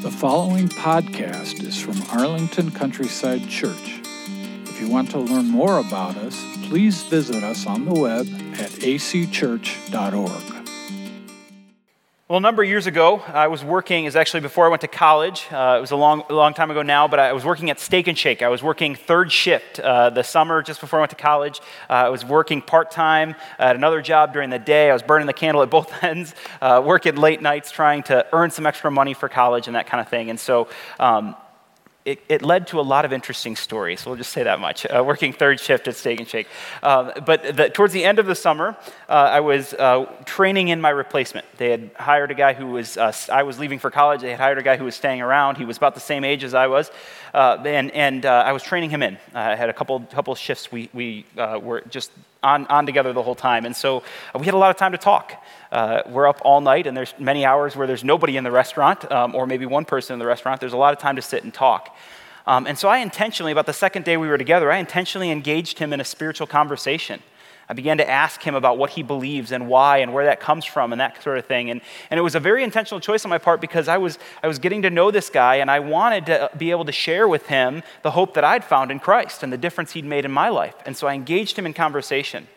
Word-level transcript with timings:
The 0.00 0.12
following 0.12 0.68
podcast 0.68 1.64
is 1.64 1.76
from 1.80 2.00
Arlington 2.16 2.70
Countryside 2.70 3.48
Church. 3.48 4.00
If 4.64 4.80
you 4.80 4.88
want 4.88 5.10
to 5.10 5.18
learn 5.18 5.46
more 5.48 5.78
about 5.78 6.16
us, 6.16 6.40
please 6.68 7.02
visit 7.02 7.42
us 7.42 7.66
on 7.66 7.84
the 7.84 7.94
web 7.94 8.28
at 8.54 8.70
acchurch.org. 8.70 10.57
Well, 12.28 12.36
a 12.36 12.42
number 12.42 12.62
of 12.62 12.68
years 12.68 12.86
ago, 12.86 13.22
I 13.26 13.46
was 13.46 13.64
working, 13.64 14.04
is 14.04 14.14
actually 14.14 14.40
before 14.40 14.66
I 14.66 14.68
went 14.68 14.82
to 14.82 14.86
college. 14.86 15.46
Uh, 15.50 15.76
it 15.78 15.80
was 15.80 15.92
a 15.92 15.96
long, 15.96 16.24
a 16.28 16.34
long 16.34 16.52
time 16.52 16.70
ago 16.70 16.82
now, 16.82 17.08
but 17.08 17.18
I 17.18 17.32
was 17.32 17.42
working 17.42 17.70
at 17.70 17.80
Steak 17.80 18.06
and 18.06 18.18
Shake. 18.18 18.42
I 18.42 18.48
was 18.48 18.62
working 18.62 18.96
third 18.96 19.32
shift 19.32 19.80
uh, 19.80 20.10
the 20.10 20.22
summer 20.22 20.62
just 20.62 20.78
before 20.78 20.98
I 20.98 21.00
went 21.00 21.10
to 21.12 21.16
college. 21.16 21.62
Uh, 21.88 21.94
I 21.94 22.08
was 22.10 22.26
working 22.26 22.60
part 22.60 22.90
time 22.90 23.34
at 23.58 23.76
another 23.76 24.02
job 24.02 24.34
during 24.34 24.50
the 24.50 24.58
day. 24.58 24.90
I 24.90 24.92
was 24.92 25.02
burning 25.02 25.26
the 25.26 25.32
candle 25.32 25.62
at 25.62 25.70
both 25.70 25.90
ends, 26.04 26.34
uh, 26.60 26.82
working 26.84 27.16
late 27.16 27.40
nights 27.40 27.70
trying 27.70 28.02
to 28.02 28.26
earn 28.34 28.50
some 28.50 28.66
extra 28.66 28.90
money 28.90 29.14
for 29.14 29.30
college 29.30 29.66
and 29.66 29.74
that 29.74 29.86
kind 29.86 30.02
of 30.02 30.08
thing. 30.08 30.28
And 30.28 30.38
so, 30.38 30.68
um, 31.00 31.34
it, 32.08 32.22
it, 32.28 32.42
led 32.42 32.66
to 32.68 32.80
a 32.80 32.82
lot 32.94 33.04
of 33.04 33.12
interesting 33.12 33.54
stories. 33.54 34.06
We'll 34.06 34.16
just 34.16 34.32
say 34.32 34.42
that 34.42 34.60
much. 34.60 34.86
Uh, 34.86 35.04
working 35.04 35.34
third 35.34 35.60
shift 35.60 35.86
at 35.88 35.94
Steak 35.94 36.18
and 36.18 36.28
Shake. 36.28 36.46
Um, 36.82 37.12
but 37.26 37.56
the, 37.56 37.68
towards 37.68 37.92
the 37.92 38.02
end 38.02 38.18
of 38.18 38.24
the 38.24 38.34
summer, 38.34 38.76
uh, 39.08 39.12
I 39.12 39.40
was 39.40 39.74
uh, 39.74 40.06
training 40.24 40.68
in 40.68 40.80
my 40.80 40.88
replacement. 40.88 41.44
They 41.58 41.70
had 41.70 41.90
hired 41.96 42.30
a 42.30 42.34
guy 42.34 42.54
who 42.54 42.68
was, 42.68 42.96
uh, 42.96 43.12
I 43.30 43.42
was 43.42 43.58
leaving 43.58 43.78
for 43.78 43.90
college. 43.90 44.22
They 44.22 44.30
had 44.30 44.40
hired 44.40 44.56
a 44.56 44.62
guy 44.62 44.78
who 44.78 44.84
was 44.84 44.94
staying 44.94 45.20
around. 45.20 45.58
He 45.58 45.66
was 45.66 45.76
about 45.76 45.94
the 45.94 46.00
same 46.00 46.24
age 46.24 46.44
as 46.44 46.54
I 46.54 46.66
was. 46.68 46.90
Uh, 47.38 47.62
and 47.66 47.92
and 47.92 48.26
uh, 48.26 48.42
I 48.44 48.50
was 48.50 48.64
training 48.64 48.90
him 48.90 49.00
in. 49.00 49.16
I 49.32 49.54
had 49.54 49.68
a 49.68 49.72
couple, 49.72 50.00
couple 50.00 50.34
shifts. 50.34 50.72
We, 50.72 50.90
we 50.92 51.24
were 51.36 51.82
just 51.88 52.10
on, 52.42 52.66
on 52.66 52.84
together 52.84 53.12
the 53.12 53.22
whole 53.22 53.36
time. 53.36 53.64
And 53.64 53.76
so 53.76 54.02
we 54.36 54.44
had 54.44 54.54
a 54.54 54.58
lot 54.58 54.70
of 54.70 54.76
time 54.76 54.90
to 54.90 54.98
talk. 54.98 55.40
Uh, 55.70 56.02
we're 56.08 56.26
up 56.26 56.40
all 56.42 56.60
night, 56.60 56.88
and 56.88 56.96
there's 56.96 57.14
many 57.16 57.44
hours 57.44 57.76
where 57.76 57.86
there's 57.86 58.02
nobody 58.02 58.36
in 58.36 58.42
the 58.42 58.50
restaurant, 58.50 59.10
um, 59.12 59.36
or 59.36 59.46
maybe 59.46 59.66
one 59.66 59.84
person 59.84 60.14
in 60.14 60.18
the 60.18 60.26
restaurant. 60.26 60.60
There's 60.60 60.72
a 60.72 60.76
lot 60.76 60.92
of 60.92 60.98
time 60.98 61.14
to 61.14 61.22
sit 61.22 61.44
and 61.44 61.54
talk. 61.54 61.96
Um, 62.44 62.66
and 62.66 62.76
so 62.76 62.88
I 62.88 62.98
intentionally, 62.98 63.52
about 63.52 63.66
the 63.66 63.72
second 63.72 64.04
day 64.04 64.16
we 64.16 64.28
were 64.28 64.38
together, 64.38 64.72
I 64.72 64.78
intentionally 64.78 65.30
engaged 65.30 65.78
him 65.78 65.92
in 65.92 66.00
a 66.00 66.04
spiritual 66.04 66.48
conversation. 66.48 67.22
I 67.70 67.74
began 67.74 67.98
to 67.98 68.08
ask 68.08 68.42
him 68.42 68.54
about 68.54 68.78
what 68.78 68.90
he 68.90 69.02
believes 69.02 69.52
and 69.52 69.68
why 69.68 69.98
and 69.98 70.14
where 70.14 70.24
that 70.24 70.40
comes 70.40 70.64
from 70.64 70.92
and 70.92 71.00
that 71.00 71.22
sort 71.22 71.36
of 71.36 71.44
thing. 71.44 71.68
And, 71.70 71.82
and 72.10 72.18
it 72.18 72.22
was 72.22 72.34
a 72.34 72.40
very 72.40 72.64
intentional 72.64 72.98
choice 72.98 73.24
on 73.26 73.28
my 73.28 73.36
part 73.36 73.60
because 73.60 73.88
I 73.88 73.98
was, 73.98 74.18
I 74.42 74.48
was 74.48 74.58
getting 74.58 74.82
to 74.82 74.90
know 74.90 75.10
this 75.10 75.28
guy 75.28 75.56
and 75.56 75.70
I 75.70 75.80
wanted 75.80 76.26
to 76.26 76.50
be 76.56 76.70
able 76.70 76.86
to 76.86 76.92
share 76.92 77.28
with 77.28 77.46
him 77.48 77.82
the 78.02 78.12
hope 78.12 78.34
that 78.34 78.44
I'd 78.44 78.64
found 78.64 78.90
in 78.90 78.98
Christ 78.98 79.42
and 79.42 79.52
the 79.52 79.58
difference 79.58 79.92
he'd 79.92 80.06
made 80.06 80.24
in 80.24 80.32
my 80.32 80.48
life. 80.48 80.74
And 80.86 80.96
so 80.96 81.06
I 81.06 81.14
engaged 81.14 81.58
him 81.58 81.66
in 81.66 81.74
conversation. 81.74 82.48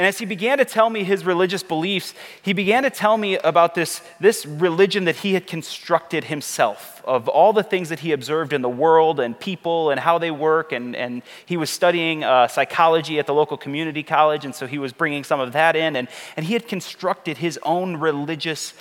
And 0.00 0.06
as 0.06 0.16
he 0.16 0.24
began 0.24 0.56
to 0.56 0.64
tell 0.64 0.88
me 0.88 1.04
his 1.04 1.26
religious 1.26 1.62
beliefs, 1.62 2.14
he 2.40 2.54
began 2.54 2.84
to 2.84 2.90
tell 2.90 3.18
me 3.18 3.36
about 3.36 3.74
this, 3.74 4.00
this 4.18 4.46
religion 4.46 5.04
that 5.04 5.16
he 5.16 5.34
had 5.34 5.46
constructed 5.46 6.24
himself, 6.24 7.02
of 7.04 7.28
all 7.28 7.52
the 7.52 7.62
things 7.62 7.90
that 7.90 7.98
he 7.98 8.12
observed 8.12 8.54
in 8.54 8.62
the 8.62 8.68
world 8.70 9.20
and 9.20 9.38
people 9.38 9.90
and 9.90 10.00
how 10.00 10.16
they 10.16 10.30
work. 10.30 10.72
And, 10.72 10.96
and 10.96 11.20
he 11.44 11.58
was 11.58 11.68
studying 11.68 12.24
uh, 12.24 12.48
psychology 12.48 13.18
at 13.18 13.26
the 13.26 13.34
local 13.34 13.58
community 13.58 14.02
college, 14.02 14.46
and 14.46 14.54
so 14.54 14.66
he 14.66 14.78
was 14.78 14.94
bringing 14.94 15.22
some 15.22 15.38
of 15.38 15.52
that 15.52 15.76
in. 15.76 15.96
And, 15.96 16.08
and 16.34 16.46
he 16.46 16.54
had 16.54 16.66
constructed 16.66 17.36
his 17.36 17.58
own 17.62 17.98
religious 17.98 18.72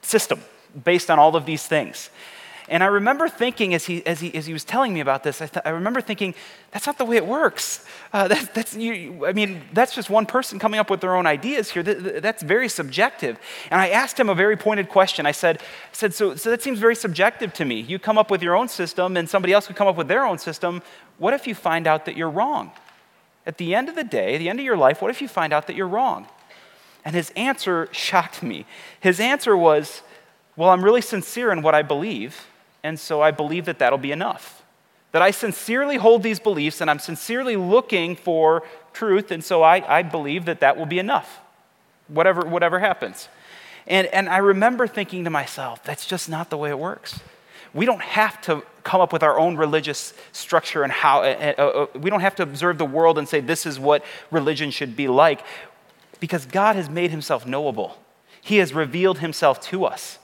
system 0.00 0.40
based 0.82 1.10
on 1.10 1.18
all 1.18 1.36
of 1.36 1.44
these 1.44 1.66
things. 1.66 2.08
And 2.70 2.82
I 2.82 2.86
remember 2.86 3.28
thinking, 3.28 3.72
as 3.72 3.86
he, 3.86 4.04
as 4.06 4.20
he, 4.20 4.34
as 4.34 4.46
he 4.46 4.52
was 4.52 4.62
telling 4.62 4.92
me 4.92 5.00
about 5.00 5.22
this, 5.22 5.40
I, 5.40 5.46
th- 5.46 5.64
I 5.64 5.70
remember 5.70 6.02
thinking, 6.02 6.34
that's 6.70 6.86
not 6.86 6.98
the 6.98 7.04
way 7.06 7.16
it 7.16 7.26
works. 7.26 7.84
Uh, 8.12 8.28
that, 8.28 8.54
that's, 8.54 8.76
you, 8.76 9.24
I 9.26 9.32
mean, 9.32 9.62
that's 9.72 9.94
just 9.94 10.10
one 10.10 10.26
person 10.26 10.58
coming 10.58 10.78
up 10.78 10.90
with 10.90 11.00
their 11.00 11.16
own 11.16 11.26
ideas 11.26 11.70
here. 11.70 11.82
That, 11.82 12.22
that's 12.22 12.42
very 12.42 12.68
subjective. 12.68 13.38
And 13.70 13.80
I 13.80 13.88
asked 13.88 14.20
him 14.20 14.28
a 14.28 14.34
very 14.34 14.56
pointed 14.56 14.90
question. 14.90 15.24
I 15.24 15.32
said, 15.32 15.58
I 15.60 15.64
said 15.92 16.14
so, 16.14 16.34
so 16.36 16.50
that 16.50 16.62
seems 16.62 16.78
very 16.78 16.94
subjective 16.94 17.54
to 17.54 17.64
me. 17.64 17.80
You 17.80 17.98
come 17.98 18.18
up 18.18 18.30
with 18.30 18.42
your 18.42 18.54
own 18.54 18.68
system, 18.68 19.16
and 19.16 19.28
somebody 19.28 19.54
else 19.54 19.66
could 19.66 19.76
come 19.76 19.88
up 19.88 19.96
with 19.96 20.08
their 20.08 20.26
own 20.26 20.38
system. 20.38 20.82
What 21.16 21.32
if 21.32 21.46
you 21.46 21.54
find 21.54 21.86
out 21.86 22.04
that 22.04 22.16
you're 22.16 22.30
wrong? 22.30 22.72
At 23.46 23.56
the 23.56 23.74
end 23.74 23.88
of 23.88 23.94
the 23.94 24.04
day, 24.04 24.36
the 24.36 24.50
end 24.50 24.58
of 24.58 24.64
your 24.64 24.76
life, 24.76 25.00
what 25.00 25.10
if 25.10 25.22
you 25.22 25.28
find 25.28 25.54
out 25.54 25.68
that 25.68 25.76
you're 25.76 25.88
wrong? 25.88 26.26
And 27.02 27.14
his 27.14 27.30
answer 27.30 27.88
shocked 27.92 28.42
me. 28.42 28.66
His 29.00 29.20
answer 29.20 29.56
was, 29.56 30.02
Well, 30.54 30.68
I'm 30.68 30.84
really 30.84 31.00
sincere 31.00 31.50
in 31.50 31.62
what 31.62 31.74
I 31.74 31.80
believe 31.80 32.46
and 32.82 32.98
so 32.98 33.20
I 33.20 33.30
believe 33.30 33.64
that 33.66 33.78
that'll 33.78 33.98
be 33.98 34.12
enough. 34.12 34.62
That 35.12 35.22
I 35.22 35.30
sincerely 35.30 35.96
hold 35.96 36.22
these 36.22 36.38
beliefs 36.38 36.80
and 36.80 36.90
I'm 36.90 36.98
sincerely 36.98 37.56
looking 37.56 38.14
for 38.14 38.62
truth, 38.92 39.30
and 39.30 39.42
so 39.42 39.62
I, 39.62 39.98
I 39.98 40.02
believe 40.02 40.44
that 40.46 40.60
that 40.60 40.76
will 40.76 40.86
be 40.86 40.98
enough, 40.98 41.40
whatever, 42.08 42.42
whatever 42.42 42.78
happens. 42.78 43.28
And, 43.86 44.06
and 44.08 44.28
I 44.28 44.38
remember 44.38 44.86
thinking 44.86 45.24
to 45.24 45.30
myself, 45.30 45.82
that's 45.82 46.06
just 46.06 46.28
not 46.28 46.50
the 46.50 46.58
way 46.58 46.68
it 46.68 46.78
works. 46.78 47.20
We 47.72 47.86
don't 47.86 48.02
have 48.02 48.40
to 48.42 48.62
come 48.82 49.00
up 49.00 49.12
with 49.12 49.22
our 49.22 49.38
own 49.38 49.56
religious 49.56 50.14
structure 50.32 50.82
and 50.82 50.92
how, 50.92 51.22
uh, 51.22 51.54
uh, 51.94 51.98
we 51.98 52.10
don't 52.10 52.20
have 52.20 52.34
to 52.36 52.42
observe 52.42 52.78
the 52.78 52.84
world 52.84 53.18
and 53.18 53.28
say 53.28 53.40
this 53.40 53.66
is 53.66 53.78
what 53.78 54.04
religion 54.30 54.70
should 54.70 54.96
be 54.96 55.08
like 55.08 55.42
because 56.20 56.46
God 56.46 56.76
has 56.76 56.88
made 56.88 57.10
himself 57.10 57.46
knowable. 57.46 57.98
He 58.40 58.58
has 58.58 58.72
revealed 58.72 59.18
himself 59.18 59.60
to 59.68 59.84
us 59.84 60.18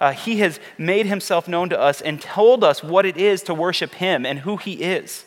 uh, 0.00 0.12
he 0.12 0.38
has 0.38 0.58
made 0.78 1.06
himself 1.06 1.46
known 1.46 1.68
to 1.68 1.78
us 1.78 2.00
and 2.00 2.20
told 2.20 2.64
us 2.64 2.82
what 2.82 3.04
it 3.04 3.16
is 3.16 3.42
to 3.44 3.54
worship 3.54 3.94
him 3.94 4.24
and 4.24 4.40
who 4.40 4.56
he 4.56 4.82
is. 4.82 5.24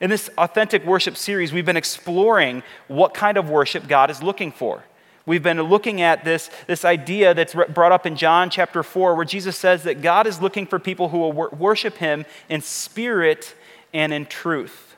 In 0.00 0.10
this 0.10 0.30
authentic 0.38 0.84
worship 0.84 1.16
series, 1.16 1.52
we've 1.52 1.66
been 1.66 1.76
exploring 1.76 2.62
what 2.86 3.14
kind 3.14 3.36
of 3.36 3.50
worship 3.50 3.88
God 3.88 4.10
is 4.10 4.22
looking 4.22 4.52
for. 4.52 4.84
We've 5.26 5.42
been 5.42 5.60
looking 5.60 6.00
at 6.00 6.24
this, 6.24 6.50
this 6.66 6.84
idea 6.84 7.34
that's 7.34 7.54
brought 7.54 7.92
up 7.92 8.06
in 8.06 8.16
John 8.16 8.48
chapter 8.48 8.82
4, 8.82 9.14
where 9.14 9.24
Jesus 9.24 9.56
says 9.56 9.82
that 9.82 10.00
God 10.00 10.26
is 10.26 10.40
looking 10.40 10.66
for 10.66 10.78
people 10.78 11.08
who 11.08 11.18
will 11.18 11.32
wor- 11.32 11.50
worship 11.50 11.96
him 11.96 12.24
in 12.48 12.62
spirit 12.62 13.54
and 13.92 14.12
in 14.12 14.24
truth. 14.26 14.96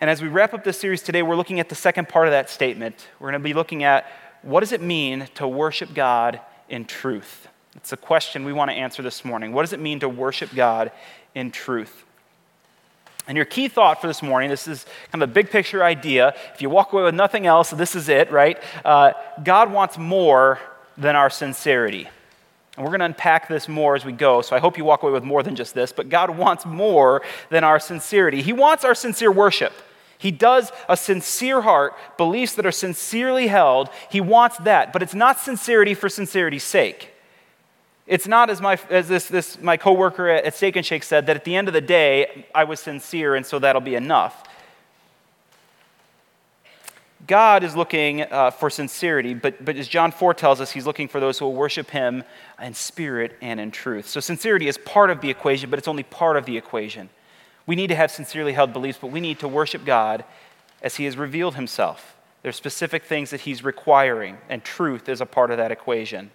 And 0.00 0.10
as 0.10 0.20
we 0.20 0.28
wrap 0.28 0.52
up 0.54 0.64
this 0.64 0.78
series 0.78 1.02
today, 1.02 1.22
we're 1.22 1.36
looking 1.36 1.60
at 1.60 1.68
the 1.68 1.74
second 1.74 2.08
part 2.08 2.26
of 2.26 2.32
that 2.32 2.50
statement. 2.50 3.06
We're 3.18 3.30
going 3.30 3.40
to 3.40 3.48
be 3.48 3.54
looking 3.54 3.84
at 3.84 4.10
what 4.42 4.60
does 4.60 4.72
it 4.72 4.82
mean 4.82 5.28
to 5.34 5.46
worship 5.46 5.94
God 5.94 6.40
in 6.68 6.84
truth? 6.84 7.48
It's 7.76 7.92
a 7.92 7.96
question 7.96 8.44
we 8.44 8.52
want 8.52 8.70
to 8.70 8.76
answer 8.76 9.02
this 9.02 9.24
morning. 9.24 9.52
What 9.52 9.62
does 9.62 9.72
it 9.72 9.80
mean 9.80 10.00
to 10.00 10.08
worship 10.08 10.54
God 10.54 10.90
in 11.34 11.50
truth? 11.50 12.04
And 13.28 13.36
your 13.36 13.44
key 13.44 13.68
thought 13.68 14.00
for 14.00 14.06
this 14.06 14.22
morning, 14.22 14.50
this 14.50 14.68
is 14.68 14.86
kind 15.10 15.22
of 15.22 15.30
a 15.30 15.32
big 15.32 15.50
picture 15.50 15.82
idea. 15.82 16.34
If 16.54 16.62
you 16.62 16.70
walk 16.70 16.92
away 16.92 17.02
with 17.02 17.14
nothing 17.14 17.46
else, 17.46 17.70
this 17.70 17.94
is 17.96 18.08
it, 18.08 18.30
right? 18.30 18.58
Uh, 18.84 19.12
God 19.42 19.72
wants 19.72 19.98
more 19.98 20.60
than 20.96 21.16
our 21.16 21.28
sincerity. 21.28 22.08
And 22.76 22.84
we're 22.84 22.90
going 22.90 23.00
to 23.00 23.06
unpack 23.06 23.48
this 23.48 23.68
more 23.68 23.96
as 23.96 24.04
we 24.04 24.12
go, 24.12 24.42
so 24.42 24.54
I 24.54 24.60
hope 24.60 24.78
you 24.78 24.84
walk 24.84 25.02
away 25.02 25.12
with 25.12 25.24
more 25.24 25.42
than 25.42 25.56
just 25.56 25.74
this. 25.74 25.92
But 25.92 26.08
God 26.08 26.30
wants 26.30 26.64
more 26.64 27.22
than 27.50 27.64
our 27.64 27.80
sincerity. 27.80 28.42
He 28.42 28.52
wants 28.52 28.84
our 28.84 28.94
sincere 28.94 29.32
worship. 29.32 29.72
He 30.18 30.30
does 30.30 30.70
a 30.88 30.96
sincere 30.96 31.62
heart, 31.62 31.94
beliefs 32.16 32.54
that 32.54 32.64
are 32.64 32.72
sincerely 32.72 33.48
held. 33.48 33.90
He 34.10 34.20
wants 34.20 34.56
that, 34.58 34.92
but 34.92 35.02
it's 35.02 35.14
not 35.14 35.40
sincerity 35.40 35.94
for 35.94 36.08
sincerity's 36.08 36.64
sake. 36.64 37.12
It's 38.06 38.28
not 38.28 38.50
as, 38.50 38.60
my, 38.60 38.78
as 38.88 39.08
this, 39.08 39.26
this, 39.26 39.60
my 39.60 39.76
coworker 39.76 40.28
at 40.28 40.54
Steak 40.54 40.76
and 40.76 40.86
Shake 40.86 41.02
said, 41.02 41.26
that 41.26 41.36
at 41.36 41.44
the 41.44 41.56
end 41.56 41.66
of 41.66 41.74
the 41.74 41.80
day, 41.80 42.46
I 42.54 42.64
was 42.64 42.78
sincere, 42.78 43.34
and 43.34 43.44
so 43.44 43.58
that'll 43.58 43.80
be 43.80 43.96
enough. 43.96 44.48
God 47.26 47.64
is 47.64 47.74
looking 47.74 48.22
uh, 48.22 48.52
for 48.52 48.70
sincerity, 48.70 49.34
but, 49.34 49.64
but 49.64 49.74
as 49.76 49.88
John 49.88 50.12
4 50.12 50.34
tells 50.34 50.60
us, 50.60 50.70
he's 50.70 50.86
looking 50.86 51.08
for 51.08 51.18
those 51.18 51.38
who 51.38 51.46
will 51.46 51.54
worship 51.54 51.90
him 51.90 52.22
in 52.62 52.74
spirit 52.74 53.36
and 53.42 53.58
in 53.58 53.72
truth. 53.72 54.06
So 54.06 54.20
sincerity 54.20 54.68
is 54.68 54.78
part 54.78 55.10
of 55.10 55.20
the 55.20 55.30
equation, 55.30 55.68
but 55.68 55.78
it's 55.78 55.88
only 55.88 56.04
part 56.04 56.36
of 56.36 56.46
the 56.46 56.56
equation. 56.56 57.08
We 57.66 57.74
need 57.74 57.88
to 57.88 57.96
have 57.96 58.12
sincerely 58.12 58.52
held 58.52 58.72
beliefs, 58.72 58.98
but 59.00 59.10
we 59.10 59.20
need 59.20 59.40
to 59.40 59.48
worship 59.48 59.84
God 59.84 60.24
as 60.82 60.96
he 60.96 61.04
has 61.06 61.16
revealed 61.16 61.56
himself. 61.56 62.16
There's 62.42 62.54
specific 62.54 63.02
things 63.02 63.30
that 63.30 63.40
he's 63.40 63.64
requiring, 63.64 64.38
and 64.48 64.62
truth 64.62 65.08
is 65.08 65.20
a 65.20 65.26
part 65.26 65.50
of 65.50 65.56
that 65.56 65.72
equation. 65.72 66.30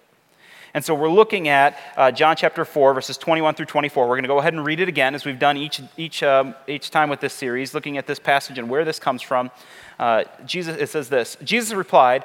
And 0.74 0.82
so 0.82 0.94
we're 0.94 1.10
looking 1.10 1.48
at 1.48 1.78
uh, 1.98 2.10
John 2.10 2.34
chapter 2.34 2.64
4, 2.64 2.94
verses 2.94 3.18
21 3.18 3.54
through 3.54 3.66
24. 3.66 4.04
We're 4.04 4.14
going 4.14 4.22
to 4.22 4.28
go 4.28 4.38
ahead 4.38 4.54
and 4.54 4.64
read 4.64 4.80
it 4.80 4.88
again 4.88 5.14
as 5.14 5.26
we've 5.26 5.38
done 5.38 5.58
each, 5.58 5.82
each, 5.98 6.22
um, 6.22 6.54
each 6.66 6.90
time 6.90 7.10
with 7.10 7.20
this 7.20 7.34
series, 7.34 7.74
looking 7.74 7.98
at 7.98 8.06
this 8.06 8.18
passage 8.18 8.56
and 8.56 8.70
where 8.70 8.82
this 8.82 8.98
comes 8.98 9.20
from. 9.20 9.50
Uh, 9.98 10.24
Jesus, 10.46 10.78
it 10.78 10.88
says 10.88 11.10
this 11.10 11.36
Jesus 11.44 11.74
replied, 11.74 12.24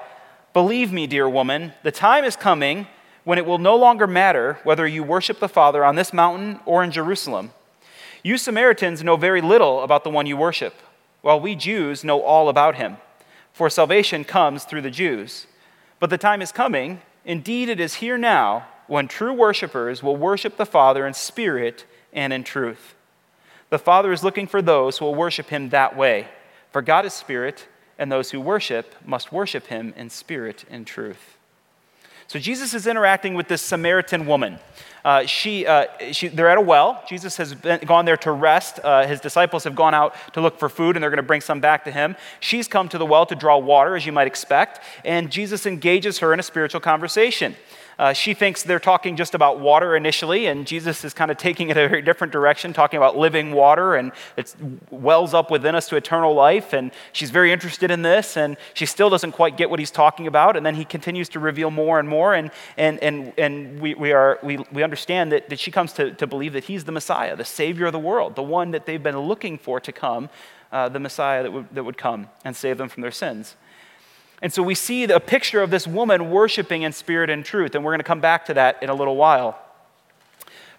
Believe 0.54 0.94
me, 0.94 1.07
dear 1.07 1.27
woman, 1.27 1.74
the 1.83 1.92
time 1.92 2.24
is 2.24 2.38
coming 2.38 2.88
when 3.25 3.38
it 3.38 3.45
will 3.45 3.57
no 3.57 3.75
longer 3.75 4.07
matter 4.07 4.60
whether 4.63 4.88
you 4.88 5.04
worship 5.04 5.39
the 5.39 5.50
Father 5.50 5.83
on 5.83 5.95
this 5.95 6.13
mountain 6.13 6.62
or 6.66 6.86
in 6.86 6.92
Jerusalem. 6.92 7.51
You 8.24 8.38
Samaritans 8.38 9.04
know 9.04 9.18
very 9.18 9.42
little 9.42 9.83
about 9.83 10.06
the 10.06 10.10
one 10.10 10.25
you 10.25 10.38
worship, 10.38 10.74
while 11.22 11.39
we 11.39 11.54
Jews 11.54 12.06
know 12.06 12.22
all 12.22 12.48
about 12.48 12.75
him. 12.75 12.98
For 13.51 13.69
salvation 13.69 14.24
comes 14.24 14.63
through 14.63 14.83
the 14.83 14.89
Jews. 14.89 15.48
But 16.00 16.10
the 16.10 16.18
time 16.18 16.42
is 16.42 16.54
coming 16.54 17.01
Indeed, 17.27 17.68
it 17.68 17.81
is 17.81 17.95
here 17.95 18.18
now 18.18 18.68
when 18.88 19.09
true 19.09 19.33
worshipers 19.33 20.01
will 20.01 20.15
worship 20.15 20.56
the 20.56 20.65
Father 20.65 21.06
in 21.06 21.13
spirit 21.13 21.85
and 22.13 22.31
in 22.31 22.45
truth. 22.45 22.95
The 23.69 23.77
Father 23.77 24.13
is 24.13 24.24
looking 24.24 24.47
for 24.47 24.62
those 24.62 24.97
who 24.97 25.06
will 25.06 25.13
worship 25.13 25.50
him 25.50 25.69
that 25.69 25.97
way. 25.97 26.29
For 26.71 26.81
God 26.81 27.06
is 27.06 27.13
spirit, 27.13 27.68
and 28.00 28.09
those 28.09 28.31
who 28.31 28.39
worship 28.39 28.95
must 29.06 29.33
worship 29.33 29.68
him 29.68 29.94
in 29.97 30.09
spirit 30.09 30.63
and 30.69 30.88
truth. 30.88 31.37
So 32.27 32.39
Jesus 32.39 32.74
is 32.74 32.88
interacting 32.88 33.35
with 33.35 33.47
this 33.47 33.62
Samaritan 33.62 34.25
woman. 34.25 34.59
Uh, 35.06 35.25
she, 35.25 35.65
uh, 35.65 35.85
she, 36.12 36.27
they're 36.27 36.50
at 36.50 36.57
a 36.57 36.62
well. 36.62 37.01
Jesus 37.07 37.38
has 37.38 37.53
been, 37.53 37.79
gone 37.85 38.03
there 38.03 38.18
to 38.18 38.31
rest. 38.33 38.81
Uh, 38.83 39.07
his 39.07 39.21
disciples 39.21 39.63
have 39.63 39.74
gone 39.74 39.94
out 39.94 40.13
to 40.33 40.41
look 40.41 40.59
for 40.59 40.68
food, 40.68 40.97
and 40.97 41.03
they're 41.03 41.09
going 41.09 41.18
to 41.18 41.24
bring 41.24 41.39
some 41.39 41.62
back 41.62 41.85
to 41.85 41.91
him. 41.91 42.18
She's 42.41 42.68
come 42.68 42.89
to 42.89 42.97
the 42.97 43.06
well 43.06 43.25
to 43.27 43.35
draw 43.35 43.57
water, 43.57 43.95
as 43.95 44.06
you 44.06 44.12
might 44.12 44.27
expect, 44.27 44.81
and 45.06 45.31
Jesus 45.31 45.65
engages 45.65 46.19
her 46.19 46.33
in 46.33 46.39
a 46.41 46.44
spiritual 46.44 46.81
conversation. 46.81 47.56
Uh, 48.00 48.14
she 48.14 48.36
thinks 48.36 48.62
they're 48.62 48.80
talking 48.80 49.16
just 49.16 49.34
about 49.34 49.60
water 49.60 49.96
initially, 49.96 50.46
and 50.46 50.68
Jesus 50.68 51.04
is 51.04 51.16
kind 51.16 51.32
of 51.32 51.38
taking 51.38 51.70
it 51.70 51.78
a 51.78 51.88
very 51.88 52.02
different 52.04 52.32
direction, 52.32 52.72
talking 52.72 52.98
about 52.98 53.18
living 53.18 53.54
water, 53.54 53.96
and 53.96 54.12
it 54.36 54.56
wells 54.92 55.34
up 55.34 55.50
within 55.50 55.74
us 55.74 55.90
to 55.90 55.96
eternal 55.96 56.36
life. 56.36 56.74
And 56.74 56.92
she's 57.12 57.32
very 57.32 57.52
interested 57.52 57.90
in 57.90 58.04
this, 58.04 58.38
and 58.38 58.56
she 58.76 58.86
still 58.86 59.10
doesn't 59.10 59.32
quite 59.32 59.58
get 59.58 59.72
what 59.72 59.80
he's 59.80 59.90
talking 59.90 60.28
about. 60.28 60.56
And 60.56 60.64
then 60.64 60.76
he 60.76 60.86
continues 60.86 61.28
to 61.30 61.40
reveal 61.40 61.72
more 61.72 62.00
and 62.00 62.08
more, 62.08 62.36
and, 62.36 62.52
and, 62.78 63.02
and, 63.02 63.34
and 63.38 63.80
we, 63.80 63.96
we, 63.96 64.12
are, 64.12 64.38
we, 64.44 64.58
we 64.72 64.84
understand 64.84 65.32
that, 65.32 65.50
that 65.50 65.60
she 65.60 65.72
comes 65.72 65.92
to, 65.94 66.12
to 66.14 66.28
believe 66.28 66.54
that 66.54 66.66
he's 66.66 66.84
the 66.84 66.92
Messiah, 66.92 67.36
the 67.36 67.46
Savior 67.46 67.88
of 67.88 67.94
the 67.94 68.00
world, 68.00 68.36
the 68.36 68.44
one 68.44 68.72
that 68.72 68.86
they've 68.86 69.02
been 69.02 69.18
looking 69.18 69.58
for 69.58 69.80
to 69.80 69.92
come, 69.92 70.30
uh, 70.72 70.88
the 70.88 71.00
Messiah 71.00 71.42
that 71.42 71.52
would, 71.52 71.68
that 71.72 71.84
would 71.84 71.98
come 71.98 72.30
and 72.46 72.56
save 72.56 72.78
them 72.78 72.90
from 72.90 73.02
their 73.02 73.12
sins. 73.12 73.56
And 74.42 74.54
so 74.54 74.62
we 74.62 74.75
see 74.75 75.04
a 75.06 75.19
picture 75.19 75.62
of 75.62 75.72
this 75.72 75.88
woman 75.88 76.30
worshiping 76.30 76.84
in 76.84 76.94
spirit 76.94 77.30
and 77.30 77.44
truth, 77.44 77.74
and 77.74 77.84
we're 77.84 77.92
going 77.92 78.00
to 78.00 78.06
come 78.06 78.22
back 78.22 78.45
to 78.45 78.54
that 78.54 78.81
in 78.84 78.89
a 78.89 78.94
little 78.94 79.16
while. 79.16 79.60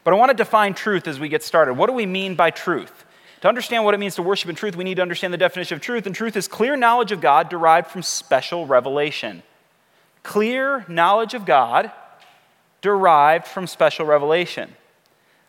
But 0.05 0.15
I 0.15 0.17
want 0.17 0.31
to 0.31 0.37
define 0.37 0.75
truth 0.75 1.09
as 1.09 1.19
we 1.19 1.29
get 1.29 1.43
started. 1.43 1.75
What 1.75 1.89
do 1.89 1.93
we 1.93 2.07
mean 2.07 2.35
by 2.35 2.51
truth? 2.51 3.05
To 3.41 3.49
understand 3.49 3.85
what 3.85 3.95
it 3.95 3.99
means 3.99 4.15
to 4.17 4.23
worship 4.23 4.49
in 4.49 4.57
truth, 4.57 4.77
we 4.77 4.85
need 4.85 4.97
to 4.97 5.03
understand 5.03 5.33
the 5.33 5.39
definition 5.39 5.77
of 5.77 5.81
truth, 5.81 6.07
and 6.07 6.15
truth 6.15 6.37
is 6.37 6.49
clear 6.49 6.77
knowledge 6.77 7.13
of 7.13 7.21
God 7.21 7.49
derived 7.49 7.89
from 7.89 8.03
special 8.03 8.67
revelation. 8.67 9.43
Clear 10.23 10.85
knowledge 10.89 11.35
of 11.35 11.45
God 11.45 11.91
derived 12.81 13.47
from 13.47 13.67
special 13.67 14.07
revelation. 14.07 14.75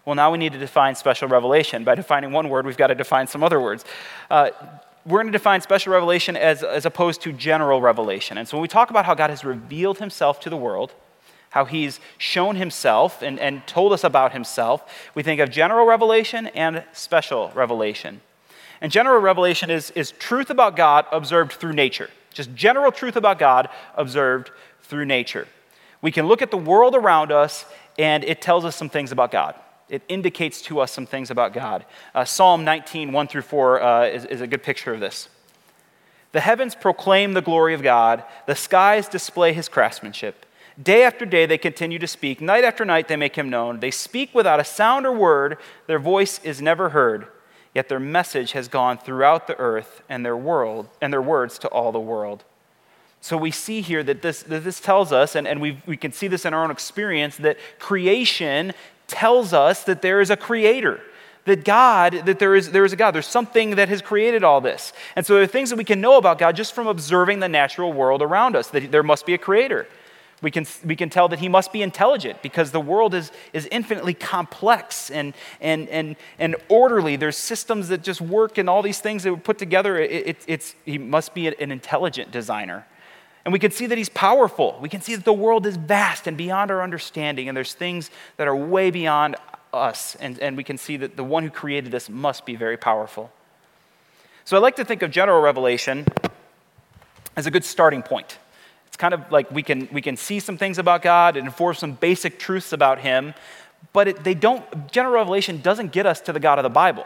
Well, 0.06 0.16
now 0.16 0.32
we 0.32 0.38
need 0.38 0.54
to 0.54 0.60
define 0.60 0.96
special 0.96 1.28
revelation. 1.28 1.84
By 1.84 1.96
defining 1.96 2.32
one 2.32 2.50
word, 2.50 2.66
we've 2.66 2.78
got 2.78 2.88
to 2.88 2.96
define 2.96 3.28
some 3.28 3.44
other 3.44 3.62
words. 3.62 3.86
Uh, 4.30 4.50
we're 5.06 5.20
going 5.20 5.28
to 5.28 5.32
define 5.32 5.62
special 5.62 5.94
revelation 5.94 6.36
as, 6.36 6.64
as 6.64 6.86
opposed 6.86 7.22
to 7.22 7.32
general 7.34 7.82
revelation. 7.82 8.38
And 8.38 8.48
so 8.48 8.58
when 8.58 8.62
we 8.62 8.68
talk 8.68 8.90
about 8.90 9.06
how 9.06 9.16
God 9.16 9.30
has 9.30 9.44
revealed 9.44 10.00
himself 10.00 10.40
to 10.42 10.50
the 10.50 10.58
world, 10.58 10.94
how 11.52 11.66
he's 11.66 12.00
shown 12.18 12.56
himself 12.56 13.22
and, 13.22 13.40
and 13.40 13.66
told 13.66 13.94
us 13.94 14.04
about 14.04 14.34
himself, 14.34 15.10
we 15.16 15.24
think 15.24 15.40
of 15.40 15.50
general 15.50 15.86
revelation 15.86 16.48
and 16.48 16.84
special 16.94 17.52
revelation. 17.56 18.22
And 18.82 18.92
general 18.92 19.20
revelation 19.20 19.70
is, 19.70 19.92
is 19.92 20.12
truth 20.12 20.50
about 20.50 20.76
God 20.76 21.06
observed 21.12 21.54
through 21.54 21.74
nature, 21.74 22.10
just 22.34 22.54
general 22.54 22.92
truth 22.92 23.16
about 23.16 23.40
God 23.40 23.70
observed 23.96 24.52
through 24.84 25.06
nature. 25.06 25.48
We 26.02 26.12
can 26.12 26.28
look 26.28 26.42
at 26.42 26.52
the 26.52 26.58
world 26.58 26.96
around 26.96 27.32
us 27.32 27.66
and 27.98 28.24
it 28.24 28.42
tells 28.42 28.64
us 28.64 28.76
some 28.76 28.90
things 28.90 29.12
about 29.12 29.32
God 29.32 29.56
it 29.90 30.04
indicates 30.08 30.62
to 30.64 30.80
us 30.80 30.92
some 30.92 31.06
things 31.06 31.32
about 31.32 31.54
God. 31.54 31.86
Uh, 32.14 32.26
Psalm 32.26 32.64
19, 32.64 33.12
1 33.12 33.28
through 33.28 33.42
4, 33.42 33.82
uh, 33.82 34.06
is, 34.06 34.26
is 34.26 34.42
a 34.42 34.48
good 34.48 34.64
picture 34.64 34.94
of 34.94 35.00
this. 35.00 35.30
The 36.32 36.42
heavens 36.42 36.76
proclaim 36.76 37.34
the 37.34 37.42
glory 37.42 37.74
of 37.74 37.82
God, 37.82 38.24
the 38.46 38.56
skies 38.56 39.08
display 39.08 39.54
his 39.54 39.68
craftsmanship. 39.68 40.46
Day 40.82 41.04
after 41.04 41.26
day 41.26 41.46
they 41.46 41.58
continue 41.58 42.00
to 42.00 42.08
speak, 42.08 42.40
night 42.40 42.64
after 42.64 42.86
night 42.86 43.08
they 43.08 43.16
make 43.16 43.36
him 43.36 43.50
known. 43.50 43.80
They 43.80 43.92
speak 43.92 44.34
without 44.34 44.60
a 44.60 44.64
sound 44.64 45.06
or 45.06 45.12
word, 45.12 45.58
their 45.88 46.00
voice 46.00 46.40
is 46.44 46.62
never 46.62 46.90
heard, 46.90 47.28
yet 47.74 47.90
their 47.90 48.00
message 48.00 48.52
has 48.52 48.68
gone 48.68 48.98
throughout 48.98 49.48
the 49.48 49.58
earth 49.58 50.04
and 50.08 50.24
their 50.24 50.38
world 50.38 50.88
and 51.02 51.12
their 51.12 51.22
words 51.22 51.58
to 51.60 51.68
all 51.70 51.92
the 51.92 52.00
world. 52.00 52.44
So 53.22 53.36
we 53.36 53.52
see 53.52 53.82
here 53.82 54.04
that 54.04 54.22
this, 54.22 54.44
that 54.44 54.64
this 54.64 54.80
tells 54.80 55.12
us, 55.12 55.36
and, 55.36 55.46
and 55.46 55.60
we 55.60 55.82
we 55.86 55.98
can 55.98 56.14
see 56.14 56.28
this 56.28 56.46
in 56.46 56.54
our 56.54 56.64
own 56.64 56.72
experience, 56.72 57.36
that 57.38 57.58
creation 57.78 58.74
tells 59.10 59.52
us 59.52 59.84
that 59.84 60.02
there 60.02 60.22
is 60.22 60.30
a 60.30 60.38
creator 60.38 61.02
that 61.46 61.66
God, 61.66 62.14
that 62.26 62.40
there 62.40 62.56
is, 62.56 62.72
there 62.72 62.86
is 62.86 62.94
a 62.94 62.96
God. 62.96 63.12
There's 63.12 63.28
something 63.28 63.76
that 63.76 63.90
has 63.90 64.02
created 64.02 64.44
all 64.44 64.62
this. 64.62 64.94
And 65.16 65.26
so 65.26 65.34
there 65.34 65.44
are 65.44 65.48
things 65.48 65.70
that 65.72 65.78
we 65.78 65.84
can 65.84 66.00
know 66.00 66.18
about 66.18 66.38
God 66.38 66.56
just 66.56 66.74
from 66.74 66.88
observing 66.88 67.40
the 67.40 67.50
natural 67.50 67.92
world 67.92 68.22
around 68.22 68.56
us, 68.56 68.68
that 68.70 68.92
there 68.92 69.04
must 69.04 69.26
be 69.26 69.34
a 69.34 69.38
creator. 69.38 69.88
We 70.42 70.52
can, 70.52 70.66
we 70.86 70.96
can 70.96 71.10
tell 71.10 71.28
that 71.30 71.40
he 71.40 71.50
must 71.50 71.74
be 71.74 71.82
intelligent 71.82 72.42
because 72.42 72.72
the 72.72 72.80
world 72.80 73.14
is, 73.14 73.32
is 73.52 73.68
infinitely 73.72 74.14
complex 74.14 75.12
and, 75.12 75.34
and, 75.60 75.90
and, 75.90 76.16
and 76.38 76.56
orderly. 76.70 77.18
There's 77.18 77.36
systems 77.36 77.90
that 77.90 78.04
just 78.04 78.22
work 78.22 78.58
and 78.58 78.70
all 78.70 78.82
these 78.82 79.02
things 79.02 79.24
that 79.24 79.32
were 79.32 79.38
put 79.38 79.58
together. 79.58 80.00
It, 80.00 80.28
it, 80.28 80.38
it's, 80.48 80.76
he 80.86 80.98
must 80.98 81.34
be 81.34 81.48
an 81.48 81.72
intelligent 81.72 82.32
designer. 82.32 82.86
And 83.46 83.54
we 83.54 83.60
can 83.60 83.72
see 83.72 83.86
that 83.86 83.98
he's 83.98 84.10
powerful. 84.10 84.78
We 84.82 84.90
can 84.90 85.02
see 85.02 85.16
that 85.16 85.26
the 85.26 85.34
world 85.34 85.66
is 85.66 85.78
vast 85.78 86.28
and 86.28 86.36
beyond 86.36 86.72
our 86.72 86.82
understanding, 86.82 87.48
and 87.48 87.56
there's 87.56 87.74
things 87.74 88.12
that 88.38 88.48
are 88.48 88.56
way 88.56 88.92
beyond 88.92 89.38
us. 89.74 90.16
And, 90.16 90.40
and 90.40 90.58
we 90.58 90.64
can 90.64 90.78
see 90.78 90.98
that 90.98 91.16
the 91.16 91.24
one 91.24 91.44
who 91.44 91.50
created 91.50 91.92
this 91.92 92.10
must 92.10 92.46
be 92.46 92.56
very 92.56 92.78
powerful. 92.78 93.32
So 94.46 94.58
I 94.58 94.60
like 94.60 94.76
to 94.78 94.86
think 94.86 95.02
of 95.04 95.12
general 95.12 95.42
revelation 95.42 96.06
as 97.36 97.46
a 97.46 97.52
good 97.52 97.64
starting 97.64 98.02
point. 98.02 98.40
It's 98.88 98.98
kind 98.98 99.14
of 99.14 99.32
like 99.32 99.50
we 99.52 99.64
can, 99.64 99.88
we 99.92 100.02
can 100.02 100.18
see 100.18 100.40
some 100.40 100.58
things 100.58 100.80
about 100.80 101.02
God 101.02 101.38
and 101.38 101.46
inform 101.46 101.76
some 101.76 101.94
basic 101.94 102.40
truths 102.40 102.74
about 102.74 103.00
him, 103.00 103.36
but 103.94 104.08
it, 104.08 104.24
they 104.24 104.34
don't, 104.34 104.92
general 104.92 105.14
revelation 105.14 105.62
doesn't 105.62 105.92
get 105.92 106.06
us 106.06 106.20
to 106.22 106.34
the 106.34 106.40
God 106.40 106.60
of 106.60 106.64
the 106.64 106.70
Bible. 106.70 107.06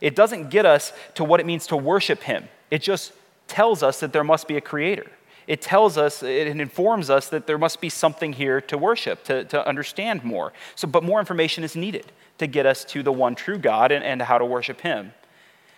It 0.00 0.14
doesn't 0.14 0.50
get 0.50 0.64
us 0.64 0.92
to 1.16 1.24
what 1.24 1.40
it 1.40 1.46
means 1.46 1.66
to 1.68 1.76
worship 1.76 2.22
him. 2.22 2.48
It 2.70 2.82
just 2.82 3.12
tells 3.48 3.82
us 3.82 4.00
that 4.00 4.12
there 4.12 4.24
must 4.24 4.48
be 4.48 4.56
a 4.56 4.60
creator 4.60 5.10
it 5.46 5.62
tells 5.62 5.96
us, 5.96 6.22
it 6.22 6.48
informs 6.48 7.08
us 7.08 7.28
that 7.28 7.46
there 7.46 7.58
must 7.58 7.80
be 7.80 7.88
something 7.88 8.32
here 8.32 8.60
to 8.62 8.76
worship, 8.76 9.22
to, 9.24 9.44
to 9.44 9.66
understand 9.66 10.24
more. 10.24 10.52
So, 10.74 10.88
but 10.88 11.04
more 11.04 11.20
information 11.20 11.62
is 11.62 11.76
needed 11.76 12.10
to 12.38 12.46
get 12.46 12.66
us 12.66 12.84
to 12.86 13.02
the 13.02 13.12
one 13.12 13.34
true 13.34 13.58
God 13.58 13.92
and, 13.92 14.04
and 14.04 14.20
how 14.22 14.38
to 14.38 14.44
worship 14.44 14.80
Him. 14.80 15.12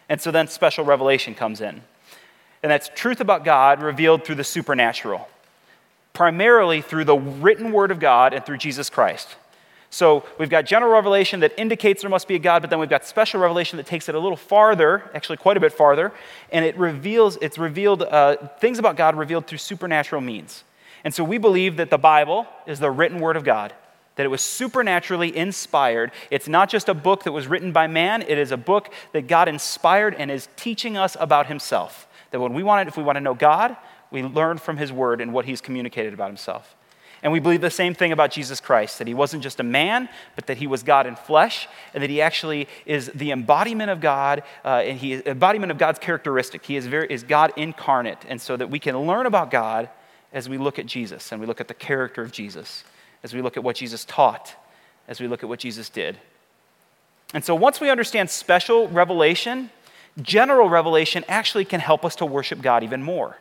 And 0.09 0.21
so 0.21 0.31
then 0.31 0.49
special 0.49 0.85
revelation 0.85 1.35
comes 1.35 1.61
in. 1.61 1.83
And 2.63 2.73
that's 2.73 2.91
truth 2.95 3.21
about 3.21 3.45
God 3.45 3.83
revealed 3.83 4.25
through 4.25 4.37
the 4.37 4.45
supernatural, 4.45 5.29
primarily 6.13 6.81
through 6.81 7.05
the 7.05 7.17
written 7.17 7.71
word 7.71 7.91
of 7.91 8.01
God 8.01 8.33
and 8.33 8.45
through 8.45 8.59
Jesus 8.59 8.89
Christ. 8.89 9.37
So 9.91 10.25
we've 10.39 10.51
got 10.51 10.67
general 10.67 10.93
revelation 10.93 11.41
that 11.41 11.59
indicates 11.59 12.03
there 12.03 12.11
must 12.11 12.29
be 12.29 12.35
a 12.35 12.39
God, 12.39 12.61
but 12.61 12.71
then 12.71 12.79
we've 12.79 12.91
got 12.91 13.07
special 13.07 13.41
revelation 13.41 13.79
that 13.79 13.87
takes 13.87 14.09
it 14.09 14.15
a 14.15 14.19
little 14.19 14.37
farther, 14.37 15.11
actually 15.15 15.39
quite 15.39 15.57
a 15.57 15.61
bit 15.61 15.73
farther, 15.73 16.13
and 16.53 16.65
it 16.65 16.77
reveals, 16.77 17.39
it's 17.41 17.57
revealed 17.57 18.03
uh, 18.03 18.37
things 18.59 18.79
about 18.79 18.97
God 18.97 19.17
revealed 19.17 19.47
through 19.47 19.59
supernatural 19.59 20.21
means. 20.21 20.65
And 21.05 21.15
so 21.15 21.25
we 21.25 21.39
believe 21.39 21.77
that 21.77 21.91
the 21.91 21.99
Bible 21.99 22.47
is 22.67 22.81
the 22.81 22.91
written 22.91 23.19
word 23.19 23.37
of 23.37 23.45
God, 23.45 23.73
that 24.17 24.27
it 24.27 24.29
was 24.29 24.43
supernaturally 24.43 25.35
inspired. 25.35 26.13
It's 26.31 26.49
not 26.49 26.69
just 26.69 26.89
a 26.91 26.95
book 26.95 27.25
that 27.25 27.33
was 27.33 27.47
written 27.47 27.73
by 27.73 27.87
man, 27.87 28.23
it 28.23 28.37
is 28.37 28.53
a 28.53 28.57
book 28.59 28.93
that 29.13 29.27
God 29.27 29.49
inspired 29.49 30.15
and 30.15 30.31
is 30.31 30.49
teaching 30.57 30.99
us 30.99 31.17
about 31.19 31.47
himself. 31.47 32.07
That 32.31 32.41
when 32.41 32.53
we 32.53 32.63
want, 32.63 32.89
if 32.89 32.99
we 32.99 33.03
want 33.03 33.17
to 33.17 33.21
know 33.21 33.35
God, 33.35 33.75
we 34.11 34.23
learn 34.23 34.59
from 34.59 34.77
his 34.77 34.93
word 34.93 35.23
and 35.23 35.33
what 35.33 35.47
he's 35.47 35.63
communicated 35.63 36.13
about 36.13 36.29
himself. 36.29 36.77
And 37.23 37.33
we 37.33 37.41
believe 37.41 37.61
the 37.61 37.71
same 37.71 37.95
thing 37.95 38.13
about 38.13 38.31
Jesus 38.31 38.61
Christ 38.61 38.99
that 38.99 39.09
he 39.09 39.15
wasn't 39.15 39.43
just 39.43 39.59
a 39.59 39.65
man, 39.65 40.09
but 40.37 40.47
that 40.47 40.59
he 40.59 40.67
was 40.67 40.83
God 40.83 41.07
in 41.07 41.17
flesh, 41.17 41.69
and 41.93 42.03
that 42.03 42.11
he 42.11 42.21
actually 42.21 42.69
is 42.87 43.11
the 43.15 43.33
embodiment 43.33 43.91
of 43.91 44.01
God, 44.01 44.43
uh, 44.65 44.83
and 44.85 44.99
he 44.99 45.15
is 45.15 45.23
embodiment 45.27 45.73
of 45.73 45.79
God's 45.79 45.99
characteristic. 45.99 46.65
He 46.65 46.77
is, 46.77 46.87
very, 46.87 47.09
is 47.11 47.23
God 47.25 47.53
incarnate, 47.57 48.19
and 48.29 48.41
so 48.41 48.57
that 48.57 48.71
we 48.71 48.79
can 48.79 48.97
learn 48.99 49.27
about 49.27 49.51
God 49.51 49.89
as 50.33 50.49
we 50.49 50.59
look 50.59 50.79
at 50.79 50.87
Jesus 50.87 51.33
and 51.33 51.41
we 51.41 51.47
look 51.47 51.61
at 51.61 51.69
the 51.69 51.75
character 51.75 52.23
of 52.23 52.33
Jesus, 52.33 52.85
as 53.23 53.35
we 53.35 53.43
look 53.43 53.57
at 53.57 53.65
what 53.65 53.77
Jesus 53.77 54.05
taught, 54.05 54.55
as 55.09 55.21
we 55.21 55.27
look 55.27 55.43
at 55.43 55.49
what 55.49 55.59
Jesus 55.59 55.89
did. 55.89 56.19
And 57.35 57.45
so 57.45 57.55
once 57.55 57.81
we 57.81 57.91
understand 57.91 58.31
special 58.31 58.89
revelation, 58.89 59.71
general 60.21 60.69
revelation 60.69 61.25
actually 61.29 61.65
can 61.65 61.81
help 61.81 62.05
us 62.05 62.17
to 62.17 62.27
worship 62.27 62.61
God 62.61 62.83
even 62.83 63.03
more. 63.03 63.39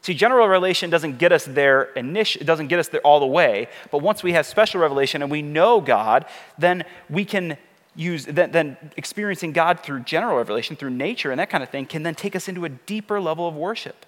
See, 0.00 0.14
general 0.14 0.46
revelation 0.46 0.90
doesn't 0.90 1.18
get 1.18 1.32
us 1.32 1.44
there 1.44 1.84
initially, 1.94 2.42
it 2.42 2.46
doesn't 2.46 2.68
get 2.68 2.78
us 2.78 2.88
there 2.88 3.00
all 3.00 3.20
the 3.20 3.26
way, 3.26 3.68
but 3.90 3.98
once 3.98 4.22
we 4.22 4.32
have 4.32 4.46
special 4.46 4.80
revelation 4.80 5.22
and 5.22 5.30
we 5.30 5.42
know 5.42 5.80
God, 5.80 6.24
then 6.56 6.84
we 7.10 7.24
can 7.24 7.56
use 7.96 8.24
then, 8.26 8.52
then 8.52 8.76
experiencing 8.96 9.52
God 9.52 9.80
through 9.80 10.00
general 10.00 10.36
revelation, 10.36 10.76
through 10.76 10.90
nature 10.90 11.30
and 11.30 11.40
that 11.40 11.50
kind 11.50 11.64
of 11.64 11.70
thing, 11.70 11.84
can 11.84 12.04
then 12.04 12.14
take 12.14 12.36
us 12.36 12.48
into 12.48 12.64
a 12.64 12.68
deeper 12.68 13.20
level 13.20 13.48
of 13.48 13.56
worship. 13.56 14.06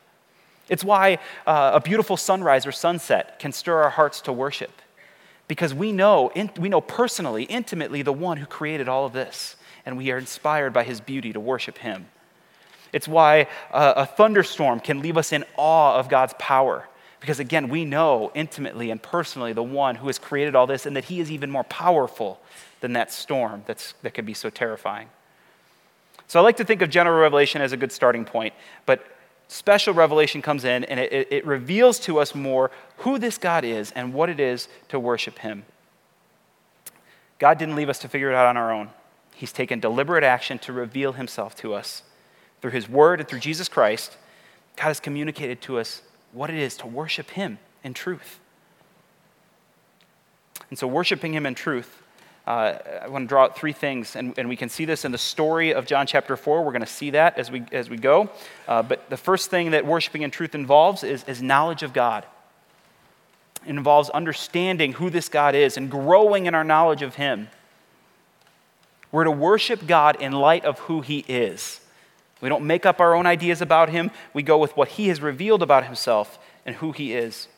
It's 0.68 0.85
why 0.85 1.18
uh, 1.47 1.73
a 1.75 1.80
beautiful 1.80 2.16
sunrise 2.16 2.64
or 2.64 2.73
sunset 2.73 3.40
can 3.40 3.50
stir 3.50 3.82
our 3.82 3.90
hearts 3.90 4.20
to 4.23 4.32
worship. 4.32 4.70
Because 5.49 5.75
we 5.75 5.90
know, 5.90 6.30
in, 6.37 6.49
we 6.61 6.68
know 6.68 6.80
personally, 6.80 7.42
intimately, 7.42 8.02
the 8.02 8.12
one 8.12 8.37
who 8.37 8.47
created 8.47 8.88
all 8.88 9.04
of 9.04 9.12
this, 9.12 9.56
and 9.85 9.97
we 9.99 10.12
are 10.12 10.18
inspired 10.18 10.73
by 10.73 10.85
his 10.85 11.00
beauty 11.00 11.32
to 11.32 11.40
worship 11.40 11.78
him. 11.78 12.06
It's 12.92 13.09
why 13.09 13.47
a, 13.73 13.92
a 13.97 14.06
thunderstorm 14.06 14.80
can 14.80 15.00
leave 15.00 15.16
us 15.16 15.32
in 15.32 15.44
awe 15.56 15.97
of 15.97 16.09
God's 16.09 16.35
power. 16.38 16.88
Because 17.20 17.38
again, 17.38 17.68
we 17.68 17.85
know 17.85 18.32
intimately 18.35 18.90
and 18.90 19.02
personally 19.02 19.52
the 19.52 19.62
one 19.62 19.97
who 19.97 20.06
has 20.06 20.18
created 20.18 20.54
all 20.54 20.66
this 20.66 20.87
and 20.87 20.97
that 20.97 21.04
he 21.04 21.20
is 21.20 21.30
even 21.30 21.50
more 21.50 21.64
powerful 21.64 22.40
than 22.80 22.94
that 22.94 23.12
storm 23.12 23.62
that's, 23.66 23.94
that 24.02 24.14
can 24.14 24.25
be 24.25 24.35
so 24.35 24.50
terrifying. 24.50 25.09
So 26.26 26.38
I 26.40 26.42
like 26.42 26.56
to 26.59 26.64
think 26.64 26.80
of 26.80 26.90
general 26.90 27.20
revelation 27.20 27.61
as 27.61 27.73
a 27.73 27.76
good 27.76 27.92
starting 27.92 28.25
point, 28.25 28.54
but 28.87 29.04
special 29.49 29.92
revelation 29.92 30.40
comes 30.40 30.64
in 30.64 30.85
and 30.85 31.00
it, 31.00 31.28
it, 31.30 31.44
reveals 31.44 31.99
to 32.00 32.20
us 32.20 32.35
more 32.35 32.70
who 32.99 33.18
this 33.18 33.37
God 33.37 33.64
is 33.64 33.90
and 33.92 34.14
what 34.14 34.30
it 34.30 34.38
is 34.38 34.68
to 34.88 35.00
worship 35.00 35.40
Him. 35.40 35.64
God 37.38 37.59
didn't 37.59 37.75
leave 37.75 37.88
us 37.88 37.99
to 38.00 38.09
figure 38.09 38.30
it 38.30 38.35
out 38.35 38.47
on 38.47 38.56
our 38.56 38.73
own. 38.73 38.90
He's 39.35 39.52
taken 39.52 39.80
deliberate 39.80 40.23
action 40.23 40.59
to 40.61 40.73
reveal 40.73 41.12
Himself 41.12 41.56
to 41.56 41.75
us. 41.75 42.02
Through 42.61 42.73
His 42.73 42.88
Word 42.88 43.21
and 43.21 43.29
through 43.29 43.40
Jesus 43.40 43.69
Christ, 43.69 44.17
God 44.76 44.85
has 44.85 45.00
communicated 45.00 45.61
to 45.62 45.79
us 45.79 46.02
what 46.33 46.50
it 46.50 46.57
is 46.57 46.76
to 46.79 46.87
worship 46.87 47.31
Him 47.31 47.59
in 47.83 47.95
truth. 47.95 48.40
And 50.69 50.79
so, 50.79 50.87
worshiping 50.87 51.35
Him 51.35 51.47
in 51.47 51.55
truth, 51.55 52.02
uh, 52.47 52.79
I 53.02 53.09
want 53.09 53.25
to 53.25 53.29
draw 53.29 53.45
out 53.45 53.57
three 53.57 53.73
things, 53.73 54.17
and, 54.17 54.37
and, 54.38 54.49
we 54.49 54.57
can 54.57 54.69
see 54.69 54.85
this 54.85 55.05
in 55.05 55.12
the 55.12 55.19
story 55.19 55.75
of 55.75 55.87
John 55.87 56.07
chapter 56.07 56.37
4. 56.37 56.64
We're 56.64 56.73
going 56.73 56.81
to 56.81 56.87
see 56.87 57.11
that 57.11 57.38
as 57.38 57.50
we, 57.50 57.64
as 57.71 57.90
we 57.90 57.97
go. 57.97 58.31
Uh, 58.67 58.83
but 58.83 59.09
the 59.11 59.17
first 59.17 59.50
thing 59.50 59.73
that 59.73 59.87
worshiping 59.87 60.23
in 60.23 60.31
truth 60.31 60.55
involves 60.55 61.05
is, 61.05 61.23
is 61.25 61.43
knowledge 61.43 61.83
of 61.83 61.93
God. 61.93 62.25
It 63.64 63.71
involves 63.71 64.09
understanding 64.11 64.95
who 64.95 65.11
this 65.11 65.29
God 65.29 65.55
is 65.55 65.76
and 65.76 65.90
growing 65.90 66.47
in 66.47 66.55
our 66.55 66.64
knowledge 66.64 67.02
of 67.02 67.17
Him. 67.17 67.49
We're 69.12 69.25
to 69.25 69.31
worship 69.31 69.87
God 69.87 70.17
in 70.21 70.33
light 70.33 70.64
of 70.64 70.79
who 70.81 71.02
He 71.02 71.25
is. 71.29 71.81
We 72.40 72.49
don't 72.49 72.66
make 72.66 72.87
up 72.87 73.00
our 73.00 73.14
own 73.14 73.26
ideas 73.26 73.61
about 73.61 73.90
Him, 73.90 74.11
we 74.32 74.42
go 74.42 74.59
with 74.59 74.76
what 74.76 74.88
He 74.88 75.09
has 75.09 75.20
revealed 75.20 75.62
about 75.62 75.85
Himself 75.85 76.38
and 76.64 76.76
who 76.76 76.92
He 76.92 77.14
is. 77.14 77.49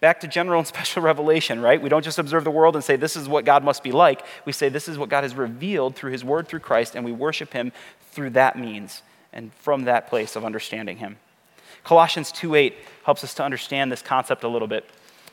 Back 0.00 0.20
to 0.20 0.28
general 0.28 0.58
and 0.58 0.66
special 0.66 1.02
revelation, 1.02 1.60
right? 1.60 1.80
We 1.80 1.88
don't 1.88 2.04
just 2.04 2.18
observe 2.18 2.44
the 2.44 2.50
world 2.50 2.74
and 2.74 2.84
say, 2.84 2.96
this 2.96 3.16
is 3.16 3.28
what 3.28 3.44
God 3.44 3.64
must 3.64 3.82
be 3.82 3.92
like. 3.92 4.22
We 4.44 4.52
say, 4.52 4.68
this 4.68 4.88
is 4.88 4.98
what 4.98 5.08
God 5.08 5.24
has 5.24 5.34
revealed 5.34 5.96
through 5.96 6.12
His 6.12 6.24
Word, 6.24 6.48
through 6.48 6.60
Christ, 6.60 6.94
and 6.94 7.04
we 7.04 7.12
worship 7.12 7.52
Him 7.52 7.72
through 8.12 8.30
that 8.30 8.58
means 8.58 9.02
and 9.32 9.52
from 9.54 9.84
that 9.84 10.08
place 10.08 10.36
of 10.36 10.44
understanding 10.44 10.98
Him. 10.98 11.16
Colossians 11.84 12.32
2:8 12.32 12.74
helps 13.04 13.24
us 13.24 13.34
to 13.34 13.42
understand 13.44 13.90
this 13.92 14.02
concept 14.02 14.44
a 14.44 14.48
little 14.48 14.68
bit. 14.68 14.88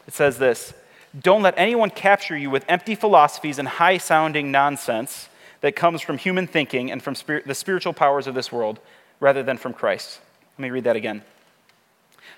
It 0.07 0.13
says 0.13 0.37
this 0.37 0.73
Don't 1.19 1.41
let 1.41 1.53
anyone 1.57 1.89
capture 1.89 2.37
you 2.37 2.49
with 2.49 2.65
empty 2.67 2.95
philosophies 2.95 3.59
and 3.59 3.67
high 3.67 3.97
sounding 3.97 4.51
nonsense 4.51 5.29
that 5.65 5.75
comes 5.75 5.99
from 5.99 6.19
human 6.19 6.45
thinking 6.45 6.91
and 6.91 7.01
from 7.01 7.15
spirit, 7.15 7.47
the 7.47 7.55
spiritual 7.55 7.91
powers 7.91 8.27
of 8.27 8.35
this 8.35 8.51
world 8.51 8.79
rather 9.19 9.41
than 9.41 9.57
from 9.57 9.73
Christ. 9.73 10.19
Let 10.59 10.61
me 10.61 10.69
read 10.69 10.83
that 10.83 10.95
again. 10.95 11.23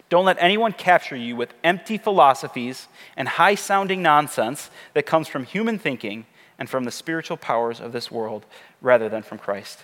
Don't 0.07 0.23
let 0.23 0.37
anyone 0.39 0.71
capture 0.71 1.17
you 1.17 1.35
with 1.35 1.53
empty 1.61 1.97
philosophies 1.97 2.87
and 3.17 3.27
high 3.27 3.55
sounding 3.55 4.01
nonsense 4.01 4.69
that 4.93 5.05
comes 5.05 5.27
from 5.27 5.43
human 5.43 5.77
thinking 5.77 6.25
and 6.57 6.69
from 6.69 6.85
the 6.85 6.89
spiritual 6.89 7.35
powers 7.35 7.81
of 7.81 7.91
this 7.91 8.09
world 8.09 8.45
rather 8.81 9.09
than 9.09 9.23
from 9.23 9.39
Christ. 9.39 9.83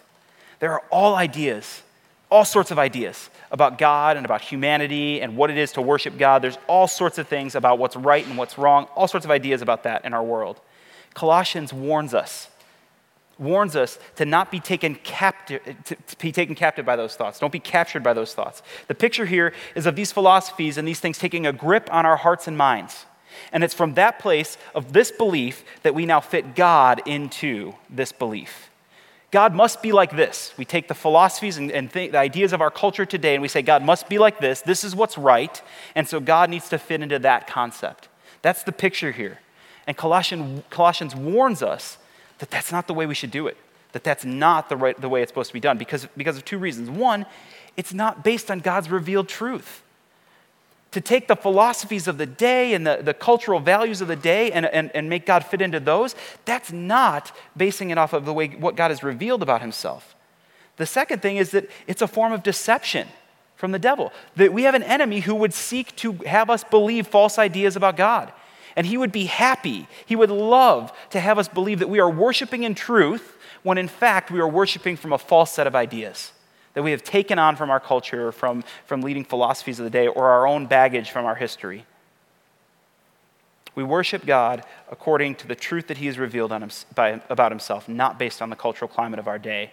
There 0.62 0.71
are 0.71 0.83
all 0.89 1.15
ideas, 1.15 1.83
all 2.31 2.45
sorts 2.45 2.71
of 2.71 2.79
ideas 2.79 3.29
about 3.51 3.77
God 3.77 4.15
and 4.15 4.25
about 4.25 4.39
humanity 4.39 5.19
and 5.19 5.35
what 5.35 5.50
it 5.50 5.57
is 5.57 5.73
to 5.73 5.81
worship 5.81 6.17
God. 6.17 6.41
There's 6.41 6.57
all 6.67 6.88
sorts 6.88 7.17
of 7.17 7.27
things 7.27 7.55
about 7.55 7.77
what's 7.77 7.97
right 7.97 8.25
and 8.25 8.38
what's 8.38 8.57
wrong, 8.57 8.85
all 8.95 9.09
sorts 9.09 9.25
of 9.25 9.31
ideas 9.31 9.62
about 9.62 9.83
that 9.83 10.05
in 10.05 10.13
our 10.13 10.23
world. 10.23 10.62
Colossians 11.13 11.73
warns 11.73 12.13
us 12.13 12.47
warns 13.40 13.75
us 13.75 13.98
to 14.16 14.25
not 14.25 14.52
be 14.52 14.60
taken 14.60 14.96
captive 14.96 15.62
to, 15.86 15.98
be 16.18 16.32
taken 16.32 16.56
captive 16.56 16.86
by 16.86 16.96
those 16.96 17.16
thoughts. 17.16 17.40
Don't 17.40 17.52
be 17.52 17.60
captured 17.60 18.04
by 18.04 18.13
those 18.13 18.34
thoughts. 18.34 18.62
The 18.88 18.96
picture 18.96 19.25
here 19.25 19.54
is 19.75 19.86
of 19.86 19.96
these 19.96 20.12
philosophies 20.12 20.78
and 20.78 20.88
these 20.88 21.00
things 21.00 21.18
taking 21.18 21.46
a 21.46 21.54
grip 21.54 21.90
on 21.92 22.06
our 22.06 22.18
hearts 22.18 22.48
and 22.48 22.58
minds. 22.58 23.06
And 23.52 23.63
it's 23.63 23.74
from 23.74 23.96
that 23.96 24.20
place 24.20 24.58
of 24.75 24.94
this 24.94 25.12
belief 25.12 25.63
that 25.82 25.96
we 25.96 26.06
now 26.06 26.20
fit 26.20 26.56
god 26.56 27.02
into 27.06 27.74
this 27.90 28.12
belief. 28.12 28.70
God 29.32 29.56
must 29.56 29.82
be 29.82 29.92
like 29.92 30.16
this. 30.16 30.54
We 30.58 30.66
take 30.66 30.88
the 30.88 30.94
philosophies 30.94 31.58
and, 31.58 31.72
and 31.72 31.90
the 31.90 32.16
ideas 32.16 32.54
of 32.54 32.62
our 32.62 32.70
culture 32.70 33.06
today 33.06 33.34
and 33.34 33.42
we 33.42 33.48
say 33.48 33.63
god 33.63 33.84
must 33.84 34.08
be 34.08 34.20
like 34.20 34.40
this. 34.40 34.62
This 34.62 34.84
is 34.84 34.96
what's 34.96 35.18
right. 35.18 35.60
And 35.96 36.08
so 36.08 36.20
god 36.20 36.52
needs 36.52 36.70
to 36.70 36.78
fit 36.78 37.02
into 37.02 37.18
that 37.20 37.48
concept. 37.48 38.10
That's 38.44 38.62
the 38.62 38.72
picture 38.72 39.12
here. 39.12 39.40
And 39.88 39.98
Colossians, 39.98 40.63
Colossians 40.70 41.16
warns 41.16 41.63
us 41.63 41.98
that 42.43 42.51
that's 42.51 42.73
not 42.73 42.88
the 42.88 42.93
way 42.93 43.05
we 43.05 43.15
should 43.15 43.31
do 43.31 43.47
it, 43.47 43.55
that 43.93 44.03
that's 44.03 44.25
not 44.25 44.67
the, 44.67 44.75
right, 44.75 45.00
the 45.00 45.07
way 45.07 45.21
it's 45.21 45.29
supposed 45.29 45.47
to 45.51 45.53
be 45.53 45.62
done 45.62 45.77
because, 45.77 46.09
because 46.17 46.35
of 46.35 46.43
two 46.43 46.57
reasons. 46.57 46.89
One, 46.89 47.25
it's 47.77 47.93
not 47.93 48.21
based 48.21 48.51
on 48.51 48.59
God's 48.59 48.91
revealed 48.91 49.29
truth. 49.29 49.81
To 50.91 51.00
take 51.00 51.29
the 51.29 51.38
philosophies 51.38 52.05
of 52.05 52.17
the 52.17 52.25
day 52.25 52.73
and 52.73 52.85
the, 52.85 53.00
the 53.01 53.13
cultural 53.13 53.62
values 53.62 54.01
of 54.01 54.09
the 54.09 54.17
day 54.17 54.51
and, 54.51 54.65
and, 54.65 54.91
and 54.93 55.09
make 55.09 55.25
God 55.25 55.45
fit 55.45 55.62
into 55.62 55.79
those, 55.79 56.15
that's 56.43 56.69
not 56.69 57.31
basing 57.55 57.91
it 57.91 57.97
off 57.97 58.12
of 58.12 58.25
the 58.25 58.33
way 58.33 58.50
what 58.50 58.75
God 58.75 58.91
has 58.91 59.03
revealed 59.03 59.41
about 59.41 59.62
himself. 59.62 60.13
The 60.75 60.85
second 60.85 61.21
thing 61.21 61.38
is 61.38 61.51
that 61.51 61.69
it's 61.88 62.01
a 62.01 62.07
form 62.07 62.33
of 62.33 62.43
deception 62.43 63.07
from 63.55 63.71
the 63.71 63.79
devil. 63.79 64.12
That 64.35 64.51
we 64.51 64.63
have 64.63 64.75
an 64.75 64.83
enemy 64.83 65.21
who 65.21 65.35
would 65.35 65.53
seek 65.53 65.95
to 65.95 66.12
have 66.25 66.50
us 66.50 66.65
believe 66.65 67.07
false 67.07 67.39
ideas 67.39 67.77
about 67.77 67.95
God. 67.95 68.33
And 68.75 68.88
he 68.88 68.98
would 68.98 69.12
be 69.12 69.25
happy, 69.25 69.88
he 70.06 70.15
would 70.15 70.32
love 70.32 70.92
to 71.12 71.20
have 71.20 71.38
us 71.38 71.48
believe 71.48 71.80
that 71.80 71.89
we 71.89 72.00
are 72.00 72.10
worshiping 72.10 72.63
in 72.63 72.74
truth 72.75 73.38
when 73.62 73.77
in 73.77 73.88
fact 73.88 74.32
we 74.32 74.39
are 74.39 74.48
worshiping 74.48 74.98
from 74.98 75.13
a 75.13 75.18
false 75.18 75.51
set 75.51 75.68
of 75.68 75.75
ideas 75.75 76.32
that 76.74 76.84
we 76.84 76.92
have 76.92 77.03
taken 77.03 77.39
on 77.39 77.56
from 77.56 77.70
our 77.70 77.80
culture, 77.80 78.32
from, 78.32 78.63
from 78.86 79.01
leading 79.01 79.24
philosophies 79.24 79.80
of 79.80 79.84
the 79.84 79.89
day, 79.89 80.08
or 80.08 80.30
our 80.30 80.48
own 80.48 80.65
baggage 80.65 81.12
from 81.12 81.25
our 81.25 81.36
history. 81.36 81.86
We 83.75 83.84
worship 83.84 84.25
God 84.25 84.63
according 84.92 85.36
to 85.36 85.48
the 85.48 85.56
truth 85.56 85.88
that 85.88 85.98
He 85.98 86.08
has 86.08 86.18
revealed 86.18 86.51
him, 86.51 86.70
by, 86.94 87.22
about 87.30 87.51
Himself, 87.51 87.88
not 87.88 88.20
based 88.20 88.42
on 88.42 88.50
the 88.50 88.56
cultural 88.56 88.89
climate 88.89 89.20
of 89.20 89.27
our 89.27 89.39
day. 89.39 89.72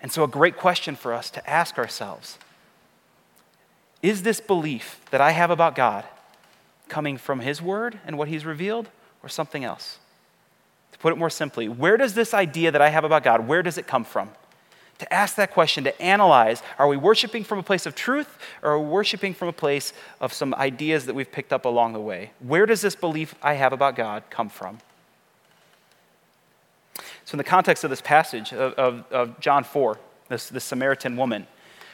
And 0.00 0.12
so, 0.12 0.22
a 0.22 0.28
great 0.28 0.56
question 0.56 0.94
for 0.94 1.12
us 1.12 1.30
to 1.30 1.50
ask 1.50 1.78
ourselves 1.78 2.38
is 4.02 4.22
this 4.22 4.40
belief 4.40 5.00
that 5.10 5.20
I 5.20 5.30
have 5.32 5.50
about 5.50 5.74
God 5.74 6.04
coming 6.88 7.16
from 7.16 7.40
His 7.40 7.60
Word 7.60 7.98
and 8.06 8.18
what 8.18 8.28
He's 8.28 8.44
revealed, 8.44 8.88
or 9.22 9.28
something 9.28 9.64
else? 9.64 9.98
To 10.92 10.98
put 10.98 11.12
it 11.12 11.16
more 11.16 11.30
simply, 11.30 11.68
where 11.68 11.96
does 11.96 12.14
this 12.14 12.32
idea 12.32 12.70
that 12.70 12.80
I 12.80 12.88
have 12.88 13.04
about 13.04 13.22
God, 13.22 13.46
where 13.46 13.62
does 13.62 13.78
it 13.78 13.86
come 13.86 14.04
from? 14.04 14.30
To 14.98 15.12
ask 15.12 15.36
that 15.36 15.52
question, 15.52 15.84
to 15.84 16.02
analyze, 16.02 16.62
are 16.78 16.88
we 16.88 16.96
worshiping 16.96 17.44
from 17.44 17.58
a 17.58 17.62
place 17.62 17.84
of 17.84 17.94
truth, 17.94 18.38
or 18.62 18.72
are 18.72 18.80
we 18.80 18.86
worshiping 18.86 19.34
from 19.34 19.48
a 19.48 19.52
place 19.52 19.92
of 20.20 20.32
some 20.32 20.54
ideas 20.54 21.04
that 21.06 21.14
we've 21.14 21.30
picked 21.30 21.52
up 21.52 21.66
along 21.66 21.92
the 21.92 22.00
way? 22.00 22.30
Where 22.40 22.64
does 22.64 22.80
this 22.80 22.96
belief 22.96 23.34
I 23.42 23.54
have 23.54 23.74
about 23.74 23.94
God 23.94 24.22
come 24.30 24.48
from? 24.48 24.78
So, 27.26 27.34
in 27.34 27.38
the 27.38 27.44
context 27.44 27.84
of 27.84 27.90
this 27.90 28.00
passage 28.00 28.52
of, 28.52 28.72
of, 28.74 29.12
of 29.12 29.40
John 29.40 29.64
4, 29.64 29.98
this, 30.28 30.48
this 30.48 30.64
Samaritan 30.64 31.16
woman, 31.16 31.46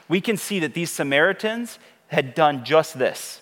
we 0.08 0.20
can 0.20 0.36
see 0.36 0.60
that 0.60 0.74
these 0.74 0.90
Samaritans 0.90 1.78
had 2.08 2.34
done 2.34 2.64
just 2.64 2.98
this. 2.98 3.41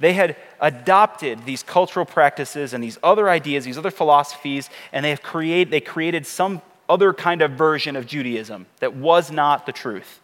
They 0.00 0.14
had 0.14 0.36
adopted 0.60 1.44
these 1.44 1.62
cultural 1.62 2.06
practices 2.06 2.72
and 2.72 2.82
these 2.82 2.98
other 3.02 3.28
ideas, 3.28 3.66
these 3.66 3.78
other 3.78 3.90
philosophies, 3.90 4.70
and 4.92 5.04
they 5.04 5.10
have 5.10 5.22
created, 5.22 5.70
they 5.70 5.80
created 5.80 6.26
some 6.26 6.62
other 6.88 7.12
kind 7.12 7.42
of 7.42 7.52
version 7.52 7.94
of 7.94 8.06
Judaism 8.06 8.66
that 8.80 8.96
was 8.96 9.30
not 9.30 9.66
the 9.66 9.72
truth. 9.72 10.20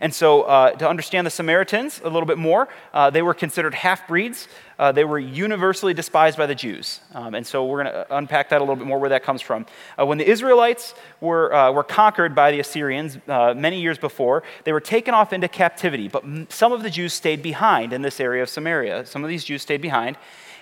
And 0.00 0.14
so, 0.14 0.42
uh, 0.42 0.72
to 0.72 0.88
understand 0.88 1.26
the 1.26 1.30
Samaritans 1.30 2.00
a 2.04 2.10
little 2.10 2.26
bit 2.26 2.36
more, 2.36 2.68
uh, 2.92 3.10
they 3.10 3.22
were 3.22 3.34
considered 3.34 3.74
half 3.74 4.06
breeds. 4.06 4.48
Uh, 4.78 4.92
they 4.92 5.04
were 5.04 5.18
universally 5.18 5.94
despised 5.94 6.36
by 6.36 6.46
the 6.46 6.54
Jews. 6.54 7.00
Um, 7.12 7.34
and 7.34 7.46
so, 7.46 7.64
we're 7.64 7.84
going 7.84 7.94
to 7.94 8.16
unpack 8.16 8.48
that 8.50 8.58
a 8.58 8.64
little 8.64 8.76
bit 8.76 8.86
more 8.86 8.98
where 8.98 9.10
that 9.10 9.22
comes 9.22 9.40
from. 9.40 9.66
Uh, 9.98 10.06
when 10.06 10.18
the 10.18 10.28
Israelites 10.28 10.94
were, 11.20 11.54
uh, 11.54 11.72
were 11.72 11.84
conquered 11.84 12.34
by 12.34 12.50
the 12.50 12.60
Assyrians 12.60 13.18
uh, 13.28 13.54
many 13.54 13.80
years 13.80 13.98
before, 13.98 14.42
they 14.64 14.72
were 14.72 14.80
taken 14.80 15.14
off 15.14 15.32
into 15.32 15.48
captivity. 15.48 16.08
But 16.08 16.24
some 16.52 16.72
of 16.72 16.82
the 16.82 16.90
Jews 16.90 17.12
stayed 17.12 17.42
behind 17.42 17.92
in 17.92 18.02
this 18.02 18.20
area 18.20 18.42
of 18.42 18.48
Samaria. 18.48 19.06
Some 19.06 19.22
of 19.22 19.28
these 19.28 19.44
Jews 19.44 19.62
stayed 19.62 19.82
behind. 19.82 20.16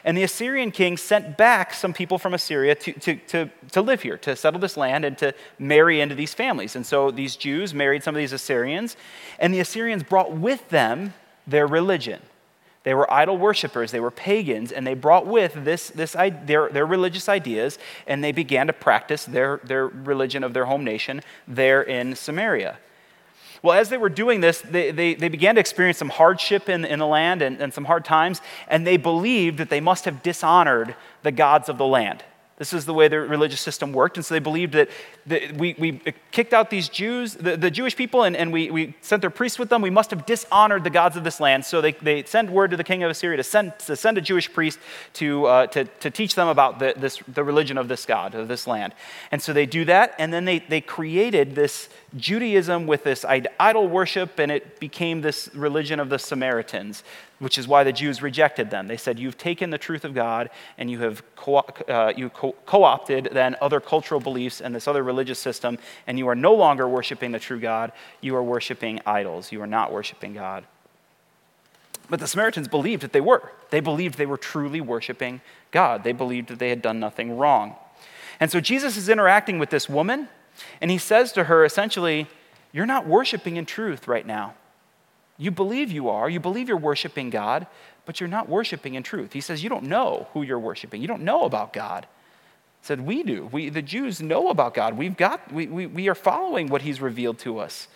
And 0.04 0.16
the 0.16 0.24
Assyrian 0.24 0.72
king 0.72 0.96
sent 0.96 1.36
back 1.36 1.72
some 1.72 1.92
people 1.92 2.18
from 2.18 2.34
Assyria 2.34 2.74
to, 2.74 2.92
to, 2.92 3.16
to, 3.16 3.50
to 3.70 3.82
live 3.82 4.02
here, 4.02 4.16
to 4.18 4.34
settle 4.34 4.58
this 4.58 4.76
land, 4.76 5.04
and 5.04 5.16
to 5.18 5.32
marry 5.58 6.00
into 6.00 6.14
these 6.14 6.34
families. 6.34 6.74
And 6.74 6.84
so 6.84 7.10
these 7.10 7.36
Jews 7.36 7.72
married 7.72 8.02
some 8.02 8.14
of 8.14 8.18
these 8.18 8.32
Assyrians, 8.32 8.96
and 9.38 9.54
the 9.54 9.60
Assyrians 9.60 10.02
brought 10.02 10.32
with 10.32 10.68
them 10.70 11.14
their 11.46 11.66
religion. 11.66 12.20
They 12.84 12.94
were 12.94 13.12
idol 13.12 13.36
worshippers, 13.38 13.92
they 13.92 14.00
were 14.00 14.10
pagans, 14.10 14.72
and 14.72 14.86
they 14.86 14.94
brought 14.94 15.26
with 15.26 15.64
this, 15.64 15.90
this, 15.90 16.12
their, 16.12 16.68
their 16.68 16.86
religious 16.86 17.28
ideas, 17.28 17.78
and 18.06 18.24
they 18.24 18.32
began 18.32 18.66
to 18.66 18.72
practice 18.72 19.24
their, 19.24 19.60
their 19.62 19.86
religion 19.86 20.42
of 20.42 20.52
their 20.52 20.64
home 20.64 20.82
nation 20.82 21.20
there 21.46 21.82
in 21.82 22.16
Samaria. 22.16 22.78
Well, 23.62 23.78
as 23.78 23.88
they 23.90 23.98
were 23.98 24.08
doing 24.08 24.40
this, 24.40 24.60
they, 24.60 24.90
they, 24.90 25.14
they 25.14 25.28
began 25.28 25.54
to 25.54 25.60
experience 25.60 25.98
some 25.98 26.08
hardship 26.08 26.68
in, 26.68 26.84
in 26.84 26.98
the 26.98 27.06
land 27.06 27.42
and, 27.42 27.60
and 27.60 27.72
some 27.72 27.84
hard 27.84 28.04
times, 28.04 28.40
and 28.66 28.84
they 28.84 28.96
believed 28.96 29.58
that 29.58 29.70
they 29.70 29.80
must 29.80 30.04
have 30.04 30.20
dishonored 30.22 30.96
the 31.22 31.30
gods 31.30 31.68
of 31.68 31.78
the 31.78 31.86
land. 31.86 32.24
This 32.62 32.72
is 32.72 32.84
the 32.84 32.94
way 32.94 33.08
the 33.08 33.18
religious 33.18 33.60
system 33.60 33.92
worked. 33.92 34.16
And 34.16 34.24
so 34.24 34.34
they 34.34 34.38
believed 34.38 34.74
that, 34.74 34.88
that 35.26 35.56
we, 35.56 35.74
we 35.80 36.00
kicked 36.30 36.54
out 36.54 36.70
these 36.70 36.88
Jews, 36.88 37.34
the, 37.34 37.56
the 37.56 37.72
Jewish 37.72 37.96
people, 37.96 38.22
and, 38.22 38.36
and 38.36 38.52
we, 38.52 38.70
we 38.70 38.94
sent 39.00 39.20
their 39.20 39.30
priests 39.30 39.58
with 39.58 39.68
them. 39.68 39.82
We 39.82 39.90
must 39.90 40.12
have 40.12 40.26
dishonored 40.26 40.84
the 40.84 40.90
gods 40.90 41.16
of 41.16 41.24
this 41.24 41.40
land. 41.40 41.64
So 41.64 41.80
they, 41.80 41.90
they 41.90 42.22
send 42.22 42.50
word 42.50 42.70
to 42.70 42.76
the 42.76 42.84
king 42.84 43.02
of 43.02 43.10
Assyria 43.10 43.36
to 43.36 43.42
send, 43.42 43.76
to 43.80 43.96
send 43.96 44.16
a 44.16 44.20
Jewish 44.20 44.52
priest 44.52 44.78
to, 45.14 45.46
uh, 45.46 45.66
to, 45.66 45.86
to 45.86 46.08
teach 46.08 46.36
them 46.36 46.46
about 46.46 46.78
the, 46.78 46.94
this, 46.96 47.18
the 47.26 47.42
religion 47.42 47.78
of 47.78 47.88
this 47.88 48.06
God, 48.06 48.36
of 48.36 48.46
this 48.46 48.68
land. 48.68 48.94
And 49.32 49.42
so 49.42 49.52
they 49.52 49.66
do 49.66 49.84
that, 49.86 50.14
and 50.20 50.32
then 50.32 50.44
they, 50.44 50.60
they 50.60 50.80
created 50.80 51.56
this 51.56 51.88
Judaism 52.16 52.86
with 52.86 53.02
this 53.02 53.24
idol 53.58 53.88
worship, 53.88 54.38
and 54.38 54.52
it 54.52 54.78
became 54.78 55.22
this 55.22 55.50
religion 55.52 55.98
of 55.98 56.10
the 56.10 56.18
Samaritans 56.20 57.02
which 57.42 57.58
is 57.58 57.66
why 57.66 57.82
the 57.82 57.92
Jews 57.92 58.22
rejected 58.22 58.70
them. 58.70 58.86
They 58.86 58.96
said, 58.96 59.18
You've 59.18 59.36
taken 59.36 59.70
the 59.70 59.78
truth 59.78 60.04
of 60.04 60.14
God 60.14 60.48
and 60.78 60.88
you 60.88 61.00
have 61.00 61.24
co- 61.34 61.66
uh, 61.88 62.12
you 62.16 62.30
co 62.30 62.84
opted 62.84 63.30
then 63.32 63.56
other 63.60 63.80
cultural 63.80 64.20
beliefs 64.20 64.60
and 64.60 64.72
this 64.72 64.86
other 64.86 65.02
religious 65.02 65.40
system, 65.40 65.78
and 66.06 66.20
you 66.20 66.28
are 66.28 66.36
no 66.36 66.54
longer 66.54 66.88
worshiping 66.88 67.32
the 67.32 67.40
true 67.40 67.58
God. 67.58 67.90
You 68.20 68.36
are 68.36 68.44
worshiping 68.44 69.00
idols. 69.04 69.50
You 69.50 69.60
are 69.60 69.66
not 69.66 69.92
worshiping 69.92 70.34
God. 70.34 70.64
But 72.08 72.20
the 72.20 72.28
Samaritans 72.28 72.68
believed 72.68 73.02
that 73.02 73.12
they 73.12 73.20
were. 73.20 73.50
They 73.70 73.80
believed 73.80 74.18
they 74.18 74.26
were 74.26 74.36
truly 74.36 74.80
worshiping 74.80 75.40
God. 75.72 76.04
They 76.04 76.12
believed 76.12 76.46
that 76.46 76.60
they 76.60 76.68
had 76.68 76.80
done 76.80 77.00
nothing 77.00 77.36
wrong. 77.36 77.74
And 78.38 78.52
so 78.52 78.60
Jesus 78.60 78.96
is 78.96 79.08
interacting 79.08 79.58
with 79.58 79.70
this 79.70 79.88
woman, 79.88 80.28
and 80.80 80.92
he 80.92 80.98
says 80.98 81.32
to 81.32 81.44
her 81.44 81.64
essentially, 81.64 82.28
You're 82.70 82.86
not 82.86 83.04
worshiping 83.04 83.56
in 83.56 83.66
truth 83.66 84.06
right 84.06 84.26
now. 84.26 84.54
You 85.42 85.50
believe 85.50 85.90
you 85.90 86.08
are, 86.08 86.30
you 86.30 86.38
believe 86.38 86.68
you're 86.68 86.76
worshiping 86.76 87.28
God, 87.28 87.66
but 88.06 88.20
you're 88.20 88.28
not 88.28 88.48
worshiping 88.48 88.94
in 88.94 89.02
truth. 89.02 89.32
He 89.32 89.40
says, 89.40 89.62
You 89.62 89.68
don't 89.68 89.84
know 89.84 90.28
who 90.32 90.42
you're 90.42 90.58
worshiping, 90.58 91.02
you 91.02 91.08
don't 91.08 91.22
know 91.22 91.42
about 91.42 91.72
God. 91.72 92.06
He 92.80 92.86
said, 92.86 93.00
We 93.00 93.22
do. 93.22 93.48
We, 93.50 93.68
the 93.68 93.82
Jews 93.82 94.20
know 94.22 94.50
about 94.50 94.72
God. 94.72 94.96
We've 94.96 95.16
got, 95.16 95.52
we, 95.52 95.66
we, 95.66 95.86
we 95.86 96.08
are 96.08 96.14
following 96.14 96.68
what 96.68 96.82
He's 96.82 97.00
revealed 97.00 97.38
to 97.40 97.58
us. 97.58 97.88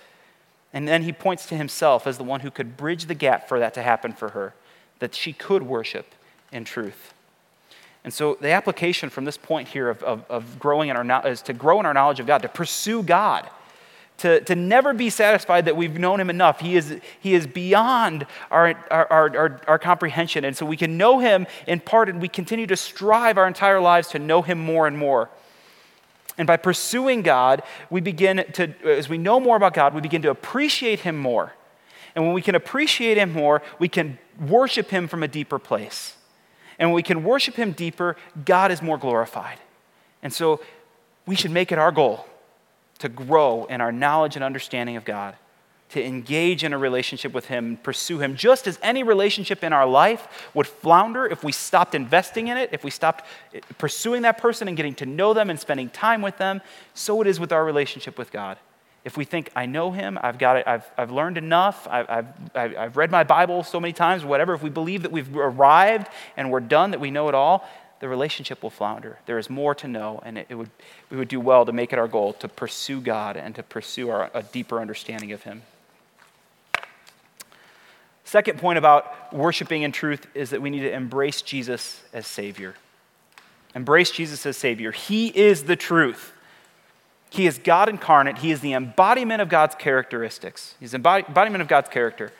And 0.73 0.87
then 0.87 1.05
he 1.05 1.13
points 1.13 1.47
to 1.47 1.57
himself 1.57 2.07
as 2.07 2.19
the 2.19 2.25
one 2.25 2.41
who 2.41 2.51
could 2.51 2.77
bridge 2.77 3.07
the 3.07 3.15
gap 3.15 3.49
for 3.49 3.59
that 3.59 3.73
to 3.75 3.83
happen 3.83 4.13
for 4.13 4.31
her, 4.31 4.53
that 4.99 5.15
she 5.15 5.33
could 5.33 5.63
worship 5.63 6.15
in 6.53 6.65
truth. 6.65 7.15
And 8.05 8.13
so 8.13 8.37
the 8.41 8.51
application 8.51 9.09
from 9.09 9.25
this 9.25 9.39
point 9.39 9.69
here 9.69 9.89
of, 9.89 10.03
of, 10.03 10.25
of 10.29 10.59
growing 10.59 10.91
in 10.91 10.97
our 10.97 11.27
is 11.27 11.41
to 11.43 11.55
grow 11.55 11.81
in 11.81 11.87
our 11.87 11.95
knowledge 11.95 12.21
of 12.21 12.27
God, 12.27 12.43
to 12.43 12.49
pursue 12.49 13.03
God 13.03 13.49
to, 14.19 14.41
to 14.43 14.55
never 14.55 14.95
be 14.95 15.11
satisfied 15.11 15.67
that 15.67 15.77
we've 15.77 15.99
known 15.99 16.21
him 16.21 16.31
enough. 16.31 16.61
He 16.61 16.77
is, 16.77 16.99
he 17.21 17.35
is 17.35 17.47
beyond 17.47 18.27
our, 18.51 18.75
our, 18.91 19.13
our, 19.13 19.61
our, 19.69 19.79
comprehension. 19.79 20.45
And 20.45 20.57
so 20.57 20.65
we 20.65 20.77
can 20.77 20.97
know 20.97 21.19
him 21.19 21.47
in 21.67 21.81
part, 21.81 22.09
and 22.09 22.21
we 22.21 22.29
continue 22.29 22.67
to 22.67 22.77
strive 22.77 23.37
our 23.37 23.47
entire 23.47 23.81
lives 23.81 24.09
to 24.09 24.19
know 24.19 24.43
him 24.43 24.59
more 24.59 24.87
and 24.87 24.97
more. 24.97 25.29
And 26.39 26.47
by 26.47 26.57
pursuing 26.57 27.23
God, 27.23 27.63
we 27.91 28.01
begin 28.01 28.45
to, 28.55 28.75
as 28.85 29.09
we 29.09 29.19
know 29.19 29.39
more 29.39 29.57
about 29.57 29.75
God, 29.75 29.95
we 29.95 30.01
begin 30.01 30.23
to 30.23 30.31
appreciate 30.31 31.01
him 31.01 31.17
more. 31.17 31.55
And 32.15 32.25
when 32.25 32.35
we 32.35 32.43
can 32.43 32.55
appreciate 32.55 33.19
him 33.19 33.33
more, 33.33 33.63
we 33.79 33.89
can 33.89 34.19
worship 34.49 34.89
him 34.89 35.09
from 35.09 35.23
a 35.23 35.29
deeper 35.29 35.59
place. 35.59 36.17
And 36.79 36.91
when 36.91 36.95
we 36.95 37.03
can 37.03 37.25
worship 37.25 37.55
him 37.55 37.73
deeper, 37.73 38.17
God 38.45 38.71
is 38.71 38.83
more 38.83 38.99
glorified. 38.99 39.59
And 40.23 40.33
so 40.33 40.61
we 41.27 41.37
should 41.37 41.51
make 41.51 41.73
it 41.73 41.79
our 41.79 41.93
goal 41.93 42.27
to 42.99 43.09
grow 43.09 43.65
in 43.67 43.81
our 43.81 43.93
knowledge 43.93 44.37
and 44.37 44.45
understanding 44.45 44.97
of 44.97 45.05
God, 45.05 45.35
to 45.91 46.05
engage 46.05 46.65
in 46.65 46.73
a 46.73 46.79
relationship 46.79 47.33
with 47.33 47.47
Him, 47.47 47.79
pursue 47.83 48.19
Him, 48.19 48.37
just 48.37 48.67
as 48.67 48.79
any 48.83 49.03
relationship 49.03 49.63
in 49.63 49.73
our 49.73 49.87
life 49.87 50.51
would 50.55 50.67
flounder 50.67 51.27
if 51.27 51.45
we 51.45 51.53
stopped 51.53 51.95
investing 51.95 52.49
in 52.49 52.57
it, 52.57 52.71
if 52.73 52.83
we 52.83 52.91
stopped 52.91 53.25
eh, 53.55 53.61
pursuing 53.79 54.23
that 54.23 54.39
person 54.39 54.67
and 54.67 54.77
getting 54.77 54.95
to 54.97 55.07
know 55.07 55.33
them 55.33 55.49
and 55.51 55.61
spending 55.61 55.89
time 55.89 56.23
with 56.23 56.39
them, 56.39 56.61
so 56.95 57.21
it 57.21 57.27
is 57.27 57.39
with 57.39 57.53
our 57.53 57.65
relationship 57.65 58.19
with 58.19 58.33
God. 58.33 58.59
If 59.05 59.17
we 59.17 59.25
think, 59.25 59.53
I 59.55 59.67
know 59.67 59.93
Him, 59.93 60.19
I've 60.21 60.39
got 60.39 60.57
it, 60.57 60.67
I've, 60.67 60.85
I've 60.99 61.13
learned 61.13 61.39
enough, 61.39 61.87
I've, 61.89 62.11
I've, 62.11 62.77
I've 62.77 62.97
read 62.97 63.13
my 63.13 63.23
Bible 63.23 63.63
so 63.63 63.79
many 63.79 63.93
times, 63.93 64.25
whatever, 64.25 64.55
if 64.55 64.63
we 64.65 64.71
believe 64.71 65.03
that 65.03 65.13
we've 65.13 65.37
arrived 65.37 66.09
and 66.37 66.51
we're 66.51 66.59
done, 66.59 66.91
that 66.91 66.99
we 66.99 67.13
know 67.13 67.29
it 67.29 67.35
all, 67.37 67.69
the 68.01 68.09
relationship 68.09 68.63
will 68.63 68.71
flounder. 68.71 69.19
There 69.27 69.39
is 69.39 69.49
more 69.49 69.75
to 69.77 69.89
know, 69.89 70.21
and 70.25 70.39
it, 70.39 70.55
would, 70.55 70.71
we 71.11 71.17
would 71.17 71.29
do 71.29 71.41
well 71.41 71.65
to 71.65 71.73
make 71.73 71.93
it 71.93 71.99
our 71.99 72.09
goal 72.09 72.35
to 72.35 72.49
pursue 72.49 73.01
God 73.01 73.37
and 73.37 73.55
to 73.55 73.63
pursue 73.63 74.11
our, 74.11 74.31
a 74.35 74.43
deeper 74.43 74.81
understanding 74.81 75.33
of 75.33 75.43
Him. 75.43 75.63
Second 78.25 78.59
point 78.59 78.77
about 78.77 79.33
worshiping 79.33 79.83
in 79.83 79.93
truth 79.93 80.27
is 80.35 80.51
that 80.51 80.61
we 80.61 80.69
need 80.69 80.81
to 80.81 80.93
embrace 80.93 81.43
Jesus 81.43 82.03
as 82.13 82.27
Savior. 82.27 82.75
Embrace 83.75 84.11
Jesus 84.11 84.45
as 84.47 84.57
Savior. 84.57 84.91
He 84.91 85.29
is 85.29 85.65
the 85.65 85.77
truth. 85.77 86.33
He 87.31 87.47
is 87.47 87.59
God 87.59 87.89
incarnate. 87.89 88.39
He 88.39 88.51
is 88.51 88.61
the 88.61 88.73
embodiment 88.73 89.43
of 89.43 89.49
God's 89.49 89.75
characteristics. 89.75 90.75
He's 90.81 90.91
the 90.93 90.97
embodiment 90.97 91.63
of 91.63 91.69
God's 91.69 91.89
character. 91.89 92.33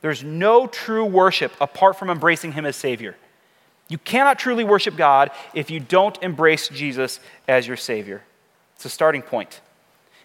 There's 0.00 0.22
no 0.22 0.66
true 0.66 1.04
worship 1.04 1.52
apart 1.60 1.98
from 1.98 2.10
embracing 2.10 2.52
Him 2.52 2.64
as 2.64 2.76
Savior. 2.76 3.16
You 3.88 3.98
cannot 3.98 4.38
truly 4.38 4.64
worship 4.64 4.96
God 4.96 5.30
if 5.54 5.70
you 5.70 5.80
don't 5.80 6.20
embrace 6.22 6.68
Jesus 6.68 7.20
as 7.46 7.66
your 7.66 7.76
Savior. 7.76 8.22
It's 8.74 8.84
a 8.84 8.90
starting 8.90 9.22
point. 9.22 9.60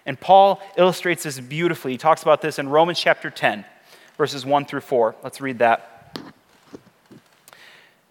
And 0.05 0.19
Paul 0.19 0.61
illustrates 0.77 1.23
this 1.23 1.39
beautifully. 1.39 1.91
He 1.91 1.97
talks 1.97 2.23
about 2.23 2.41
this 2.41 2.57
in 2.57 2.69
Romans 2.69 2.99
chapter 2.99 3.29
10, 3.29 3.65
verses 4.17 4.45
1 4.45 4.65
through 4.65 4.81
4. 4.81 5.15
Let's 5.23 5.39
read 5.39 5.59
that. 5.59 6.19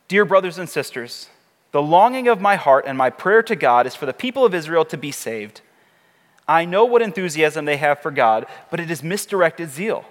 Dear 0.06 0.24
brothers 0.24 0.58
and 0.58 0.68
sisters, 0.68 1.28
the 1.72 1.82
longing 1.82 2.28
of 2.28 2.40
my 2.40 2.56
heart 2.56 2.84
and 2.86 2.96
my 2.96 3.10
prayer 3.10 3.42
to 3.44 3.56
God 3.56 3.86
is 3.86 3.94
for 3.94 4.06
the 4.06 4.12
people 4.12 4.44
of 4.44 4.54
Israel 4.54 4.84
to 4.86 4.96
be 4.96 5.12
saved. 5.12 5.60
I 6.48 6.64
know 6.64 6.84
what 6.84 7.02
enthusiasm 7.02 7.64
they 7.64 7.76
have 7.76 8.00
for 8.00 8.10
God, 8.10 8.46
but 8.70 8.80
it 8.80 8.90
is 8.90 9.04
misdirected 9.04 9.70
zeal, 9.70 10.04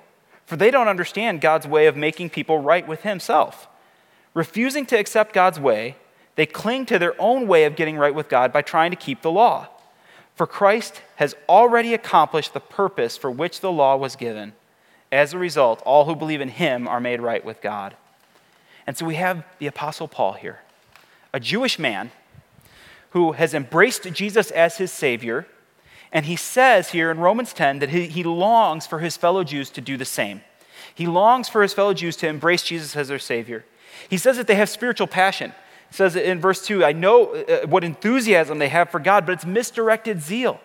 for 0.45 0.55
they 0.55 0.71
don't 0.71 0.87
understand 0.87 1.41
God's 1.41 1.67
way 1.67 1.87
of 1.87 1.97
making 1.97 2.29
people 2.29 2.59
right 2.59 2.87
with 2.87 3.01
Himself. 3.03 3.67
Refusing 4.33 4.85
to 4.87 4.97
accept 4.97 5.33
God's 5.33 5.59
way, 5.59 5.95
they 6.35 6.45
cling 6.45 6.85
to 6.85 6.99
their 6.99 7.19
own 7.19 7.47
way 7.47 7.65
of 7.65 7.75
getting 7.75 7.97
right 7.97 8.13
with 8.13 8.29
God 8.29 8.53
by 8.53 8.61
trying 8.61 8.91
to 8.91 8.97
keep 8.97 9.21
the 9.21 9.31
law. 9.31 9.67
For 10.35 10.47
Christ 10.47 11.01
has 11.17 11.35
already 11.49 11.93
accomplished 11.93 12.53
the 12.53 12.61
purpose 12.61 13.17
for 13.17 13.29
which 13.29 13.59
the 13.59 13.71
law 13.71 13.97
was 13.97 14.15
given. 14.15 14.53
As 15.11 15.33
a 15.33 15.37
result, 15.37 15.81
all 15.85 16.05
who 16.05 16.15
believe 16.15 16.39
in 16.39 16.49
him 16.49 16.87
are 16.87 17.01
made 17.01 17.19
right 17.19 17.43
with 17.43 17.61
God. 17.61 17.97
And 18.87 18.97
so 18.97 19.05
we 19.05 19.15
have 19.15 19.43
the 19.57 19.67
Apostle 19.67 20.07
Paul 20.07 20.33
here, 20.33 20.59
a 21.33 21.39
Jewish 21.39 21.77
man 21.77 22.11
who 23.09 23.33
has 23.33 23.53
embraced 23.53 24.03
Jesus 24.13 24.49
as 24.51 24.77
his 24.77 24.91
Savior. 24.91 25.45
And 26.11 26.25
he 26.25 26.35
says 26.35 26.91
here 26.91 27.11
in 27.11 27.19
Romans 27.19 27.53
10 27.53 27.79
that 27.79 27.89
he, 27.89 28.07
he 28.07 28.23
longs 28.23 28.87
for 28.87 28.99
his 28.99 29.17
fellow 29.17 29.43
Jews 29.43 29.69
to 29.71 29.81
do 29.81 29.97
the 29.97 30.05
same. 30.05 30.41
He 30.95 31.05
longs 31.05 31.49
for 31.49 31.61
his 31.61 31.73
fellow 31.73 31.93
Jews 31.93 32.15
to 32.17 32.27
embrace 32.27 32.63
Jesus 32.63 32.95
as 32.95 33.09
their 33.09 33.19
Savior. 33.19 33.65
He 34.09 34.17
says 34.17 34.37
that 34.37 34.47
they 34.47 34.55
have 34.55 34.69
spiritual 34.69 35.07
passion. 35.07 35.53
He 35.89 35.95
says 35.95 36.15
in 36.15 36.39
verse 36.39 36.65
2, 36.65 36.85
I 36.85 36.93
know 36.93 37.33
uh, 37.33 37.67
what 37.67 37.83
enthusiasm 37.83 38.59
they 38.59 38.69
have 38.69 38.89
for 38.89 38.99
God, 38.99 39.25
but 39.25 39.33
it's 39.33 39.45
misdirected 39.45 40.21
zeal. 40.21 40.59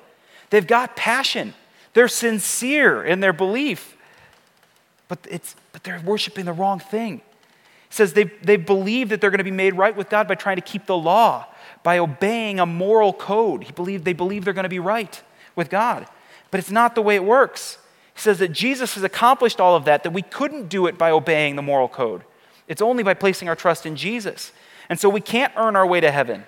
They've 0.51 0.67
got 0.67 0.97
passion. 0.97 1.55
They're 1.95 2.09
sincere 2.09 3.03
in 3.03 3.21
their 3.21 3.33
belief, 3.33 3.97
but, 5.09 5.19
it's, 5.31 5.55
but 5.73 5.85
they're 5.85 6.01
worshiping 6.05 6.45
the 6.45 6.53
wrong 6.53 6.81
thing. 6.81 7.19
He 7.89 7.95
says 7.97 8.13
they, 8.13 8.25
they 8.25 8.57
believe 8.57 9.09
that 9.11 9.21
they're 9.21 9.31
going 9.31 9.39
to 9.39 9.45
be 9.45 9.51
made 9.51 9.75
right 9.75 9.97
with 9.97 10.11
God 10.11 10.27
by 10.27 10.35
trying 10.35 10.57
to 10.57 10.63
keep 10.63 10.87
the 10.87 10.97
law, 10.97 11.47
by 11.83 11.99
obeying 11.99 12.59
a 12.59 12.67
moral 12.67 13.13
code. 13.13 13.65
He 13.65 13.73
believe, 13.73 14.05
they 14.05 14.13
believe 14.13 14.45
they're 14.45 14.55
going 14.55 14.65
to 14.65 14.69
be 14.69 14.81
right 14.81 15.23
with 15.55 15.71
God, 15.71 16.07
but 16.51 16.59
it's 16.59 16.71
not 16.71 16.95
the 16.95 17.03
way 17.03 17.15
it 17.15 17.25
works. 17.25 17.79
He 18.15 18.21
says 18.21 18.39
that 18.41 18.53
Jesus 18.53 18.95
has 18.95 19.03
accomplished 19.03 19.61
all 19.61 19.77
of 19.77 19.85
that, 19.85 20.03
that 20.03 20.13
we 20.13 20.23
couldn't 20.23 20.69
do 20.69 20.87
it 20.87 20.99
by 20.99 21.11
obeying 21.11 21.57
the 21.57 21.63
moral 21.63 21.89
code. 21.89 22.23
It's 22.69 22.83
only 22.83 23.03
by 23.03 23.15
placing 23.15 23.49
our 23.49 23.57
trust 23.57 23.87
in 23.87 23.97
Jesus. 23.97 24.53
And 24.89 24.99
so 24.99 25.09
we 25.09 25.21
can't 25.21 25.53
earn 25.57 25.77
our 25.77 25.87
way 25.87 26.01
to 26.01 26.11
heaven. 26.11 26.45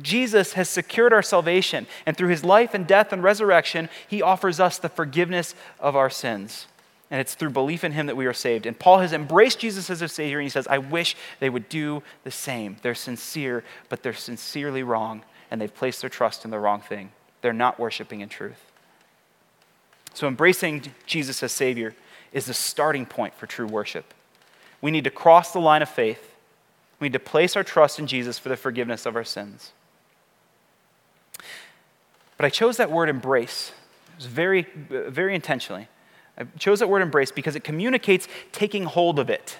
Jesus 0.00 0.54
has 0.54 0.68
secured 0.68 1.12
our 1.12 1.22
salvation, 1.22 1.86
and 2.04 2.16
through 2.16 2.28
his 2.28 2.44
life 2.44 2.74
and 2.74 2.86
death 2.86 3.12
and 3.12 3.22
resurrection, 3.22 3.88
he 4.06 4.20
offers 4.20 4.60
us 4.60 4.78
the 4.78 4.88
forgiveness 4.88 5.54
of 5.80 5.96
our 5.96 6.10
sins. 6.10 6.66
And 7.10 7.20
it's 7.20 7.34
through 7.34 7.50
belief 7.50 7.84
in 7.84 7.92
him 7.92 8.06
that 8.06 8.16
we 8.16 8.26
are 8.26 8.32
saved. 8.32 8.66
And 8.66 8.78
Paul 8.78 8.98
has 8.98 9.12
embraced 9.12 9.60
Jesus 9.60 9.88
as 9.88 10.02
a 10.02 10.08
Savior, 10.08 10.38
and 10.38 10.44
he 10.44 10.50
says, 10.50 10.66
I 10.66 10.78
wish 10.78 11.16
they 11.40 11.48
would 11.48 11.68
do 11.68 12.02
the 12.24 12.30
same. 12.30 12.76
They're 12.82 12.94
sincere, 12.94 13.64
but 13.88 14.02
they're 14.02 14.12
sincerely 14.12 14.82
wrong, 14.82 15.22
and 15.50 15.60
they've 15.60 15.74
placed 15.74 16.00
their 16.00 16.10
trust 16.10 16.44
in 16.44 16.50
the 16.50 16.58
wrong 16.58 16.80
thing. 16.80 17.12
They're 17.40 17.52
not 17.52 17.78
worshiping 17.78 18.20
in 18.20 18.28
truth. 18.28 18.60
So, 20.14 20.26
embracing 20.26 20.82
Jesus 21.06 21.42
as 21.42 21.52
Savior 21.52 21.94
is 22.32 22.46
the 22.46 22.54
starting 22.54 23.06
point 23.06 23.34
for 23.34 23.46
true 23.46 23.66
worship. 23.66 24.12
We 24.80 24.90
need 24.90 25.04
to 25.04 25.10
cross 25.10 25.52
the 25.52 25.60
line 25.60 25.82
of 25.82 25.88
faith. 25.88 26.34
We 27.00 27.06
need 27.06 27.12
to 27.12 27.18
place 27.18 27.56
our 27.56 27.64
trust 27.64 27.98
in 27.98 28.06
Jesus 28.06 28.38
for 28.38 28.48
the 28.48 28.56
forgiveness 28.56 29.06
of 29.06 29.16
our 29.16 29.24
sins. 29.24 29.72
But 32.36 32.46
I 32.46 32.50
chose 32.50 32.76
that 32.76 32.90
word 32.90 33.08
embrace. 33.08 33.72
It 34.12 34.16
was 34.16 34.26
very, 34.26 34.66
very 34.88 35.34
intentionally. 35.34 35.88
I 36.38 36.44
chose 36.58 36.80
that 36.80 36.88
word 36.88 37.02
embrace 37.02 37.30
because 37.30 37.56
it 37.56 37.64
communicates 37.64 38.28
taking 38.52 38.84
hold 38.84 39.18
of 39.18 39.30
it. 39.30 39.58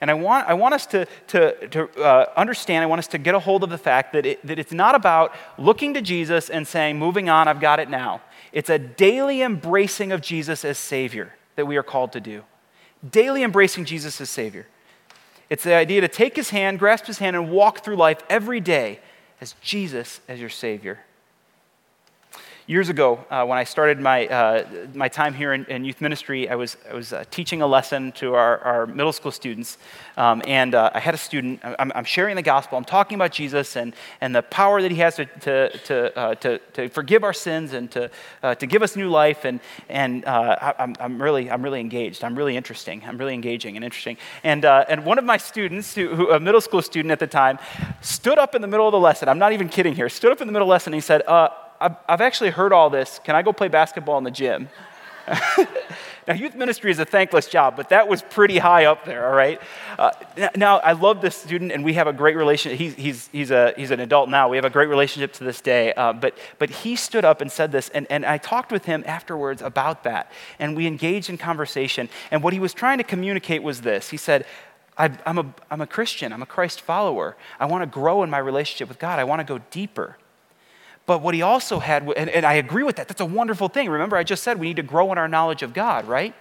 And 0.00 0.10
I 0.10 0.14
want, 0.14 0.48
I 0.48 0.54
want 0.54 0.74
us 0.74 0.86
to, 0.86 1.06
to, 1.28 1.68
to 1.68 2.02
uh, 2.02 2.32
understand, 2.36 2.82
I 2.82 2.86
want 2.86 2.98
us 2.98 3.06
to 3.08 3.18
get 3.18 3.34
a 3.34 3.38
hold 3.38 3.64
of 3.64 3.70
the 3.70 3.78
fact 3.78 4.12
that, 4.12 4.26
it, 4.26 4.46
that 4.46 4.58
it's 4.58 4.72
not 4.72 4.94
about 4.94 5.34
looking 5.56 5.94
to 5.94 6.02
Jesus 6.02 6.50
and 6.50 6.66
saying, 6.66 6.98
moving 6.98 7.28
on, 7.28 7.48
I've 7.48 7.60
got 7.60 7.80
it 7.80 7.88
now. 7.88 8.20
It's 8.52 8.70
a 8.70 8.78
daily 8.78 9.42
embracing 9.42 10.12
of 10.12 10.20
Jesus 10.20 10.64
as 10.64 10.78
Savior 10.78 11.34
that 11.56 11.66
we 11.66 11.76
are 11.76 11.82
called 11.82 12.12
to 12.12 12.20
do. 12.20 12.42
Daily 13.08 13.42
embracing 13.42 13.84
Jesus 13.84 14.20
as 14.20 14.30
Savior. 14.30 14.66
It's 15.50 15.64
the 15.64 15.74
idea 15.74 16.00
to 16.00 16.08
take 16.08 16.36
His 16.36 16.50
hand, 16.50 16.78
grasp 16.78 17.06
His 17.06 17.18
hand, 17.18 17.36
and 17.36 17.50
walk 17.50 17.84
through 17.84 17.96
life 17.96 18.22
every 18.30 18.60
day 18.60 19.00
as 19.40 19.54
Jesus 19.60 20.20
as 20.28 20.40
your 20.40 20.48
Savior. 20.48 21.00
Years 22.66 22.88
ago, 22.88 23.22
uh, 23.28 23.44
when 23.44 23.58
I 23.58 23.64
started 23.64 24.00
my, 24.00 24.26
uh, 24.26 24.66
my 24.94 25.06
time 25.08 25.34
here 25.34 25.52
in, 25.52 25.66
in, 25.66 25.84
youth 25.84 26.00
ministry, 26.00 26.48
I 26.48 26.54
was, 26.54 26.78
I 26.90 26.94
was 26.94 27.12
uh, 27.12 27.24
teaching 27.30 27.60
a 27.60 27.66
lesson 27.66 28.10
to 28.12 28.32
our, 28.32 28.58
our 28.60 28.86
middle 28.86 29.12
school 29.12 29.32
students. 29.32 29.76
Um, 30.16 30.40
and 30.46 30.74
uh, 30.74 30.90
I 30.94 30.98
had 30.98 31.12
a 31.12 31.18
student, 31.18 31.60
I'm, 31.62 31.92
I'm, 31.94 32.04
sharing 32.04 32.36
the 32.36 32.42
gospel, 32.42 32.78
I'm 32.78 32.86
talking 32.86 33.16
about 33.16 33.32
Jesus 33.32 33.76
and, 33.76 33.94
and 34.22 34.34
the 34.34 34.40
power 34.40 34.80
that 34.80 34.90
he 34.90 34.96
has 34.96 35.16
to, 35.16 35.26
to, 35.26 35.78
to, 35.78 36.18
uh, 36.18 36.34
to, 36.36 36.58
to, 36.72 36.88
forgive 36.88 37.22
our 37.22 37.34
sins 37.34 37.74
and 37.74 37.90
to, 37.90 38.10
uh, 38.42 38.54
to 38.54 38.66
give 38.66 38.82
us 38.82 38.96
new 38.96 39.10
life. 39.10 39.44
And, 39.44 39.60
and 39.90 40.24
I, 40.24 40.74
am 40.78 40.94
I'm, 41.00 41.20
really, 41.20 41.50
I'm 41.50 41.62
really 41.62 41.80
engaged. 41.80 42.24
I'm 42.24 42.34
really 42.34 42.56
interesting. 42.56 43.02
I'm 43.04 43.18
really 43.18 43.34
engaging 43.34 43.76
and 43.76 43.84
interesting. 43.84 44.16
And, 44.42 44.64
and 44.64 45.04
one 45.04 45.18
of 45.18 45.24
my 45.26 45.36
students, 45.36 45.94
who, 45.94 46.14
who, 46.14 46.30
a 46.30 46.40
middle 46.40 46.62
school 46.62 46.80
student 46.80 47.12
at 47.12 47.18
the 47.18 47.26
time, 47.26 47.58
stood 48.00 48.38
up 48.38 48.54
in 48.54 48.62
the 48.62 48.68
middle 48.68 48.88
of 48.88 48.92
the 48.92 49.00
lesson. 49.00 49.28
I'm 49.28 49.38
not 49.38 49.52
even 49.52 49.68
kidding 49.68 49.94
here. 49.94 50.08
Stood 50.08 50.32
up 50.32 50.40
in 50.40 50.46
the 50.46 50.52
middle 50.52 50.64
of 50.64 50.68
the 50.68 50.72
lesson 50.72 50.94
and 50.94 51.02
he 51.02 51.04
said, 51.04 51.20
I've, 51.84 51.96
I've 52.08 52.20
actually 52.22 52.48
heard 52.48 52.72
all 52.72 52.88
this. 52.88 53.20
Can 53.24 53.36
I 53.36 53.42
go 53.42 53.52
play 53.52 53.68
basketball 53.68 54.16
in 54.16 54.24
the 54.24 54.30
gym? 54.30 54.70
now, 56.26 56.32
youth 56.34 56.54
ministry 56.54 56.90
is 56.90 56.98
a 56.98 57.04
thankless 57.04 57.46
job, 57.46 57.76
but 57.76 57.90
that 57.90 58.08
was 58.08 58.22
pretty 58.22 58.56
high 58.56 58.86
up 58.86 59.04
there, 59.04 59.26
all 59.28 59.34
right? 59.34 59.60
Uh, 59.98 60.10
now, 60.56 60.78
I 60.78 60.92
love 60.92 61.20
this 61.20 61.36
student, 61.36 61.72
and 61.72 61.84
we 61.84 61.92
have 61.94 62.06
a 62.06 62.12
great 62.14 62.36
relationship. 62.36 62.78
He's, 62.78 62.94
he's, 62.94 63.28
he's, 63.32 63.50
a, 63.50 63.74
he's 63.76 63.90
an 63.90 64.00
adult 64.00 64.30
now. 64.30 64.48
We 64.48 64.56
have 64.56 64.64
a 64.64 64.70
great 64.70 64.88
relationship 64.88 65.34
to 65.34 65.44
this 65.44 65.60
day. 65.60 65.92
Uh, 65.92 66.14
but, 66.14 66.38
but 66.58 66.70
he 66.70 66.96
stood 66.96 67.24
up 67.26 67.42
and 67.42 67.52
said 67.52 67.70
this, 67.70 67.90
and, 67.90 68.06
and 68.08 68.24
I 68.24 68.38
talked 68.38 68.72
with 68.72 68.86
him 68.86 69.04
afterwards 69.06 69.60
about 69.60 70.04
that. 70.04 70.32
And 70.58 70.74
we 70.74 70.86
engaged 70.86 71.28
in 71.28 71.36
conversation. 71.36 72.08
And 72.30 72.42
what 72.42 72.54
he 72.54 72.60
was 72.60 72.72
trying 72.72 72.96
to 72.96 73.04
communicate 73.04 73.62
was 73.62 73.82
this 73.82 74.08
He 74.08 74.16
said, 74.16 74.46
I'm 74.96 75.38
a, 75.38 75.54
I'm 75.70 75.82
a 75.82 75.86
Christian, 75.86 76.32
I'm 76.32 76.42
a 76.42 76.46
Christ 76.46 76.80
follower. 76.80 77.36
I 77.60 77.66
want 77.66 77.82
to 77.82 77.86
grow 77.86 78.22
in 78.22 78.30
my 78.30 78.38
relationship 78.38 78.88
with 78.88 78.98
God, 78.98 79.18
I 79.18 79.24
want 79.24 79.40
to 79.40 79.44
go 79.44 79.62
deeper. 79.70 80.16
But 81.06 81.20
what 81.20 81.34
he 81.34 81.42
also 81.42 81.80
had, 81.80 82.08
and, 82.16 82.30
and, 82.30 82.46
I 82.46 82.54
agree 82.54 82.82
with 82.82 82.96
that, 82.96 83.08
that's 83.08 83.20
a 83.20 83.26
wonderful 83.26 83.68
thing. 83.68 83.90
Remember, 83.90 84.16
I 84.16 84.24
just 84.24 84.42
said 84.42 84.58
we 84.58 84.68
need 84.68 84.76
to 84.76 84.82
grow 84.82 85.12
in 85.12 85.18
our 85.18 85.28
knowledge 85.28 85.62
of 85.62 85.74
God, 85.74 86.06
right? 86.08 86.34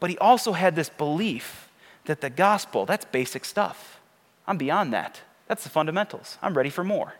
But 0.00 0.10
he 0.10 0.18
also 0.18 0.52
had 0.52 0.74
this 0.74 0.88
belief 0.88 1.68
that 2.06 2.20
the 2.20 2.30
gospel, 2.30 2.84
that's 2.84 3.04
basic 3.04 3.44
stuff. 3.44 4.00
I'm 4.46 4.56
beyond 4.56 4.92
that. 4.92 5.20
That's 5.46 5.62
the 5.62 5.70
fundamentals. 5.70 6.36
I'm 6.42 6.54
ready 6.54 6.70
for 6.70 6.82
more. 6.82 7.14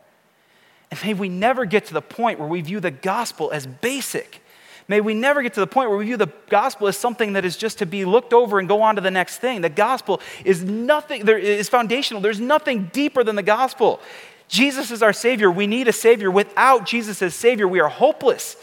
And 0.90 1.02
may 1.04 1.14
we 1.14 1.28
never 1.28 1.64
get 1.64 1.86
to 1.86 1.94
the 1.94 2.02
point 2.02 2.38
where 2.38 2.48
we 2.48 2.60
view 2.60 2.80
the 2.80 2.90
gospel 2.90 3.50
as 3.52 3.66
basic. 3.66 4.42
May 4.88 5.00
we 5.00 5.14
never 5.14 5.42
get 5.42 5.54
to 5.54 5.60
the 5.60 5.66
point 5.66 5.88
where 5.88 5.98
we 5.98 6.04
view 6.04 6.16
the 6.16 6.32
gospel 6.48 6.88
as 6.88 6.96
something 6.96 7.34
that 7.34 7.44
is 7.44 7.56
just 7.56 7.78
to 7.78 7.86
be 7.86 8.04
looked 8.04 8.32
over 8.32 8.58
and 8.58 8.68
go 8.68 8.82
on 8.82 8.96
to 8.96 9.00
the 9.00 9.10
next 9.10 9.38
thing. 9.38 9.60
The 9.60 9.68
gospel 9.68 10.20
is 10.44 10.64
nothing, 10.64 11.24
there 11.24 11.38
is 11.38 11.68
foundational. 11.68 12.20
There's 12.20 12.40
nothing 12.40 12.90
deeper 12.92 13.22
than 13.22 13.36
the 13.36 13.42
gospel. 13.42 14.00
Jesus 14.52 14.90
is 14.90 15.02
our 15.02 15.14
Savior. 15.14 15.50
We 15.50 15.66
need 15.66 15.88
a 15.88 15.94
Savior. 15.94 16.30
Without 16.30 16.84
Jesus 16.84 17.22
as 17.22 17.34
Savior, 17.34 17.66
we 17.66 17.80
are 17.80 17.88
hopeless. 17.88 18.54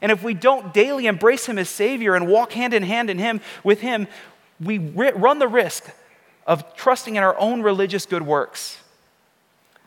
And 0.00 0.12
if 0.12 0.22
we 0.22 0.34
don't 0.34 0.72
daily 0.72 1.08
embrace 1.08 1.46
Him 1.46 1.58
as 1.58 1.68
Savior 1.68 2.14
and 2.14 2.28
walk 2.28 2.52
hand 2.52 2.72
in 2.72 2.84
hand 2.84 3.10
in 3.10 3.18
Him 3.18 3.40
with 3.64 3.80
Him, 3.80 4.06
we 4.60 4.78
run 4.78 5.40
the 5.40 5.48
risk 5.48 5.90
of 6.46 6.76
trusting 6.76 7.16
in 7.16 7.24
our 7.24 7.36
own 7.40 7.60
religious 7.60 8.06
good 8.06 8.22
works. 8.22 8.78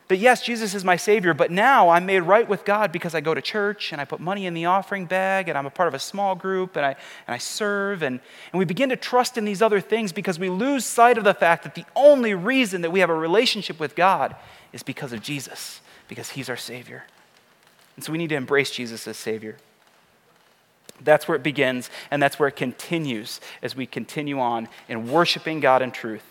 That 0.09 0.17
yes, 0.17 0.43
Jesus 0.43 0.75
is 0.75 0.83
my 0.83 0.97
Savior, 0.97 1.33
but 1.33 1.51
now 1.51 1.88
I'm 1.88 2.05
made 2.05 2.19
right 2.19 2.47
with 2.47 2.65
God 2.65 2.91
because 2.91 3.15
I 3.15 3.21
go 3.21 3.33
to 3.33 3.41
church 3.41 3.93
and 3.93 4.01
I 4.01 4.05
put 4.05 4.19
money 4.19 4.45
in 4.45 4.53
the 4.53 4.65
offering 4.65 5.05
bag 5.05 5.47
and 5.47 5.57
I'm 5.57 5.65
a 5.65 5.69
part 5.71 5.88
of 5.88 5.93
a 5.93 5.99
small 5.99 6.36
group 6.36 6.75
and 6.75 6.86
I, 6.86 6.97
and 7.27 7.33
I 7.33 7.38
serve. 7.38 8.03
And, 8.03 8.19
and 8.51 8.59
we 8.59 8.65
begin 8.65 8.89
to 8.89 8.97
trust 8.97 9.38
in 9.38 9.45
these 9.45 9.62
other 9.62 9.79
things 9.79 10.12
because 10.12 10.38
we 10.38 10.49
lose 10.49 10.83
sight 10.83 11.17
of 11.17 11.23
the 11.23 11.33
fact 11.33 11.63
that 11.63 11.75
the 11.75 11.86
only 11.95 12.33
reason 12.33 12.81
that 12.81 12.91
we 12.91 12.99
have 12.99 13.09
a 13.09 13.15
relationship 13.15 13.79
with 13.79 13.95
God 13.95 14.36
is 14.73 14.83
because 14.83 15.13
of 15.13 15.21
Jesus, 15.21 15.79
because 16.07 16.31
he's 16.31 16.49
our 16.49 16.57
Savior. 16.57 17.05
And 17.95 18.03
so 18.03 18.12
we 18.12 18.17
need 18.17 18.29
to 18.29 18.36
embrace 18.36 18.71
Jesus 18.71 19.07
as 19.07 19.17
Savior. 19.17 19.57
That's 21.01 21.27
where 21.27 21.36
it 21.36 21.43
begins, 21.43 21.89
and 22.12 22.21
that's 22.21 22.39
where 22.39 22.49
it 22.49 22.55
continues 22.55 23.39
as 23.62 23.75
we 23.75 23.86
continue 23.86 24.39
on 24.39 24.67
in 24.89 25.12
worshiping 25.12 25.59
God 25.59 25.81
in 25.81 25.91
truth. 25.91 26.23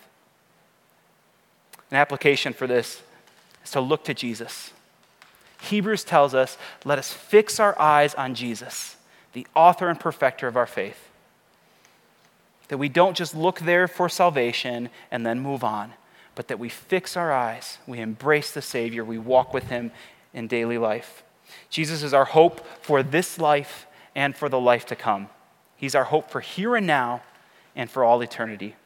An 1.90 1.96
application 1.96 2.52
for 2.52 2.66
this 2.66 3.02
is 3.64 3.70
to 3.72 3.81
look 3.81 4.05
to 4.05 4.14
Jesus. 4.14 4.72
Hebrews 5.61 6.05
tells 6.05 6.35
us, 6.35 6.59
let 6.85 6.98
us 6.98 7.12
fix 7.12 7.61
our 7.61 7.78
eyes 7.81 8.14
on 8.14 8.35
Jesus, 8.35 8.96
the 9.33 9.46
author 9.55 9.88
and 9.88 10.00
perfecter 10.00 10.48
of 10.48 10.57
our 10.57 10.66
faith. 10.66 11.09
That 12.68 12.78
we 12.78 12.88
don't 12.88 13.16
just 13.16 13.35
look 13.35 13.61
there 13.61 13.87
for 13.87 14.09
salvation 14.09 14.88
and 15.11 15.26
then 15.26 15.40
move 15.40 15.62
on, 15.62 15.92
but 16.35 16.49
that 16.49 16.59
we 16.59 16.68
fix 16.68 17.16
our 17.16 17.33
eyes, 17.33 17.79
we 17.87 18.01
embrace 18.01 18.53
the 18.53 18.62
Savior, 18.62 19.05
we 19.05 19.18
walk 19.18 19.53
with 19.53 19.64
Him 19.64 19.92
in 20.33 20.47
daily 20.47 20.79
life. 20.79 21.23
Jesus 21.68 22.03
is 22.03 22.14
our 22.14 22.25
hope 22.25 22.66
for 22.83 23.03
this 23.03 23.38
life 23.38 23.87
and 24.14 24.37
for 24.37 24.49
the 24.49 24.61
life 24.61 24.87
to 24.87 24.97
come. 24.97 25.29
He's 25.77 25.95
our 25.95 26.05
hope 26.05 26.31
for 26.31 26.40
here 26.40 26.77
and 26.77 26.87
now 26.87 27.23
and 27.75 27.90
for 27.90 28.05
all 28.05 28.21
eternity. 28.21 28.77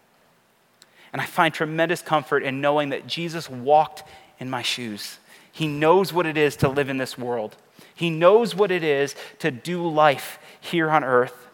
And 1.13 1.23
I 1.23 1.27
find 1.27 1.53
tremendous 1.53 2.03
comfort 2.03 2.43
in 2.43 2.61
knowing 2.61 2.91
that 2.91 3.07
Jesus 3.07 3.49
walked 3.49 4.03
in 4.39 4.51
my 4.51 4.63
shoes. 4.63 5.19
He 5.53 5.67
knows 5.67 6.13
what 6.13 6.27
it 6.27 6.37
is 6.37 6.57
to 6.57 6.69
live 6.69 6.89
in 6.89 6.99
this 6.99 7.17
world. 7.17 7.57
He 7.95 8.11
knows 8.11 8.55
what 8.55 8.71
it 8.71 8.85
is 8.85 9.15
to 9.39 9.51
do 9.51 9.89
life 9.89 10.39
here 10.61 10.91
on 10.91 11.05
earth. 11.05 11.49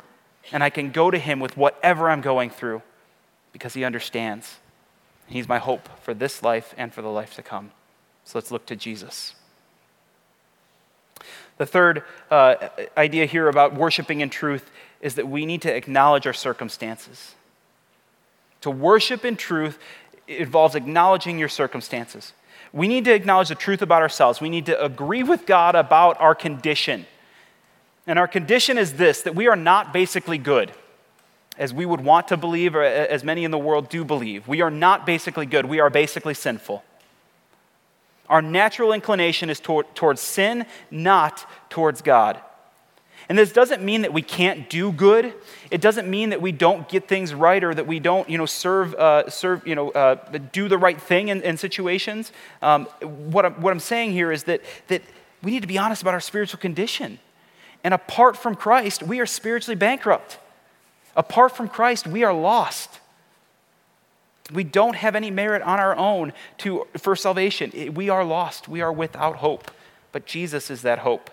And 0.50 0.64
I 0.64 0.70
can 0.70 0.90
go 0.90 1.10
to 1.10 1.18
Him 1.18 1.38
with 1.38 1.56
whatever 1.56 2.10
I'm 2.10 2.20
going 2.20 2.50
through 2.50 2.82
because 3.52 3.74
He 3.74 3.84
understands. 3.84 4.56
He's 5.26 5.48
my 5.48 5.58
hope 5.58 5.88
for 6.00 6.14
this 6.14 6.42
life 6.42 6.74
and 6.76 6.92
for 6.92 7.02
the 7.02 7.08
life 7.08 7.34
to 7.34 7.42
come. 7.42 7.70
So 8.24 8.38
let's 8.38 8.50
look 8.50 8.66
to 8.66 8.76
Jesus. 8.76 9.34
The 11.58 11.66
third 11.66 12.02
uh, 12.30 12.68
idea 12.96 13.26
here 13.26 13.48
about 13.48 13.74
worshiping 13.74 14.20
in 14.20 14.30
truth 14.30 14.70
is 15.00 15.14
that 15.16 15.28
we 15.28 15.46
need 15.46 15.62
to 15.62 15.74
acknowledge 15.74 16.26
our 16.26 16.32
circumstances. 16.32 17.34
To 18.62 18.70
worship 18.70 19.24
in 19.24 19.36
truth 19.36 19.78
involves 20.28 20.74
acknowledging 20.74 21.38
your 21.38 21.48
circumstances. 21.48 22.32
We 22.72 22.88
need 22.88 23.04
to 23.04 23.14
acknowledge 23.14 23.48
the 23.48 23.54
truth 23.54 23.82
about 23.82 24.02
ourselves. 24.02 24.40
We 24.40 24.48
need 24.48 24.66
to 24.66 24.82
agree 24.82 25.22
with 25.22 25.46
God 25.46 25.74
about 25.74 26.20
our 26.20 26.34
condition. 26.34 27.06
And 28.06 28.18
our 28.18 28.28
condition 28.28 28.78
is 28.78 28.94
this 28.94 29.22
that 29.22 29.34
we 29.34 29.48
are 29.48 29.56
not 29.56 29.92
basically 29.92 30.38
good 30.38 30.72
as 31.58 31.72
we 31.72 31.86
would 31.86 32.00
want 32.00 32.28
to 32.28 32.36
believe, 32.36 32.74
or 32.74 32.82
as 32.82 33.24
many 33.24 33.44
in 33.44 33.50
the 33.50 33.58
world 33.58 33.88
do 33.88 34.04
believe. 34.04 34.48
We 34.48 34.62
are 34.62 34.70
not 34.70 35.06
basically 35.06 35.46
good, 35.46 35.66
we 35.66 35.80
are 35.80 35.90
basically 35.90 36.34
sinful. 36.34 36.82
Our 38.28 38.40
natural 38.40 38.92
inclination 38.92 39.50
is 39.50 39.60
toward, 39.60 39.94
towards 39.94 40.20
sin, 40.20 40.64
not 40.90 41.46
towards 41.68 42.00
God. 42.00 42.40
And 43.28 43.38
this 43.38 43.52
doesn't 43.52 43.82
mean 43.82 44.02
that 44.02 44.12
we 44.12 44.22
can't 44.22 44.68
do 44.68 44.90
good. 44.90 45.32
It 45.70 45.80
doesn't 45.80 46.08
mean 46.08 46.30
that 46.30 46.42
we 46.42 46.52
don't 46.52 46.88
get 46.88 47.08
things 47.08 47.32
right 47.34 47.62
or 47.62 47.72
that 47.74 47.86
we 47.86 48.00
don't, 48.00 48.28
you 48.28 48.36
know, 48.36 48.46
serve, 48.46 48.94
uh, 48.94 49.30
serve 49.30 49.66
you 49.66 49.74
know, 49.74 49.90
uh, 49.90 50.16
do 50.52 50.68
the 50.68 50.78
right 50.78 51.00
thing 51.00 51.28
in, 51.28 51.40
in 51.42 51.56
situations. 51.56 52.32
Um, 52.62 52.86
what, 53.00 53.46
I'm, 53.46 53.60
what 53.60 53.70
I'm 53.70 53.80
saying 53.80 54.12
here 54.12 54.32
is 54.32 54.44
that, 54.44 54.62
that 54.88 55.02
we 55.42 55.52
need 55.52 55.60
to 55.60 55.68
be 55.68 55.78
honest 55.78 56.02
about 56.02 56.14
our 56.14 56.20
spiritual 56.20 56.58
condition. 56.58 57.18
And 57.84 57.94
apart 57.94 58.36
from 58.36 58.54
Christ, 58.54 59.02
we 59.02 59.20
are 59.20 59.26
spiritually 59.26 59.76
bankrupt. 59.76 60.38
Apart 61.16 61.56
from 61.56 61.68
Christ, 61.68 62.06
we 62.06 62.24
are 62.24 62.32
lost. 62.32 63.00
We 64.52 64.64
don't 64.64 64.96
have 64.96 65.14
any 65.14 65.30
merit 65.30 65.62
on 65.62 65.78
our 65.78 65.96
own 65.96 66.32
to, 66.58 66.86
for 66.96 67.14
salvation. 67.16 67.94
We 67.94 68.08
are 68.08 68.24
lost. 68.24 68.68
We 68.68 68.80
are 68.80 68.92
without 68.92 69.36
hope. 69.36 69.70
But 70.10 70.26
Jesus 70.26 70.70
is 70.70 70.82
that 70.82 71.00
hope. 71.00 71.30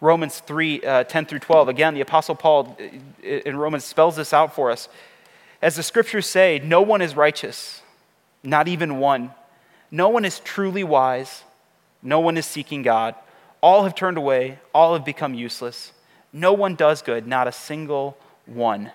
Romans 0.00 0.40
3 0.40 0.82
uh, 0.82 1.04
10 1.04 1.26
through 1.26 1.38
12. 1.40 1.68
Again, 1.68 1.94
the 1.94 2.00
Apostle 2.00 2.34
Paul 2.34 2.76
uh, 2.80 3.26
in 3.26 3.56
Romans 3.56 3.84
spells 3.84 4.16
this 4.16 4.32
out 4.32 4.54
for 4.54 4.70
us. 4.70 4.88
As 5.60 5.76
the 5.76 5.82
scriptures 5.82 6.26
say, 6.26 6.60
no 6.62 6.82
one 6.82 7.02
is 7.02 7.16
righteous, 7.16 7.82
not 8.42 8.68
even 8.68 8.98
one. 8.98 9.32
No 9.90 10.08
one 10.08 10.24
is 10.24 10.38
truly 10.40 10.84
wise. 10.84 11.42
No 12.02 12.20
one 12.20 12.36
is 12.36 12.46
seeking 12.46 12.82
God. 12.82 13.14
All 13.60 13.82
have 13.82 13.94
turned 13.94 14.18
away. 14.18 14.60
All 14.72 14.92
have 14.92 15.04
become 15.04 15.34
useless. 15.34 15.92
No 16.32 16.52
one 16.52 16.74
does 16.76 17.02
good, 17.02 17.26
not 17.26 17.48
a 17.48 17.52
single 17.52 18.16
one. 18.48 18.92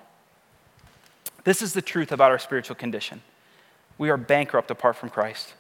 This 1.44 1.62
is 1.62 1.74
the 1.74 1.82
truth 1.82 2.12
about 2.12 2.32
our 2.32 2.40
spiritual 2.40 2.76
condition. 2.76 3.22
We 3.98 4.10
are 4.10 4.18
bankrupt 4.18 4.72
apart 4.72 4.96
from 4.96 5.10
Christ. 5.10 5.54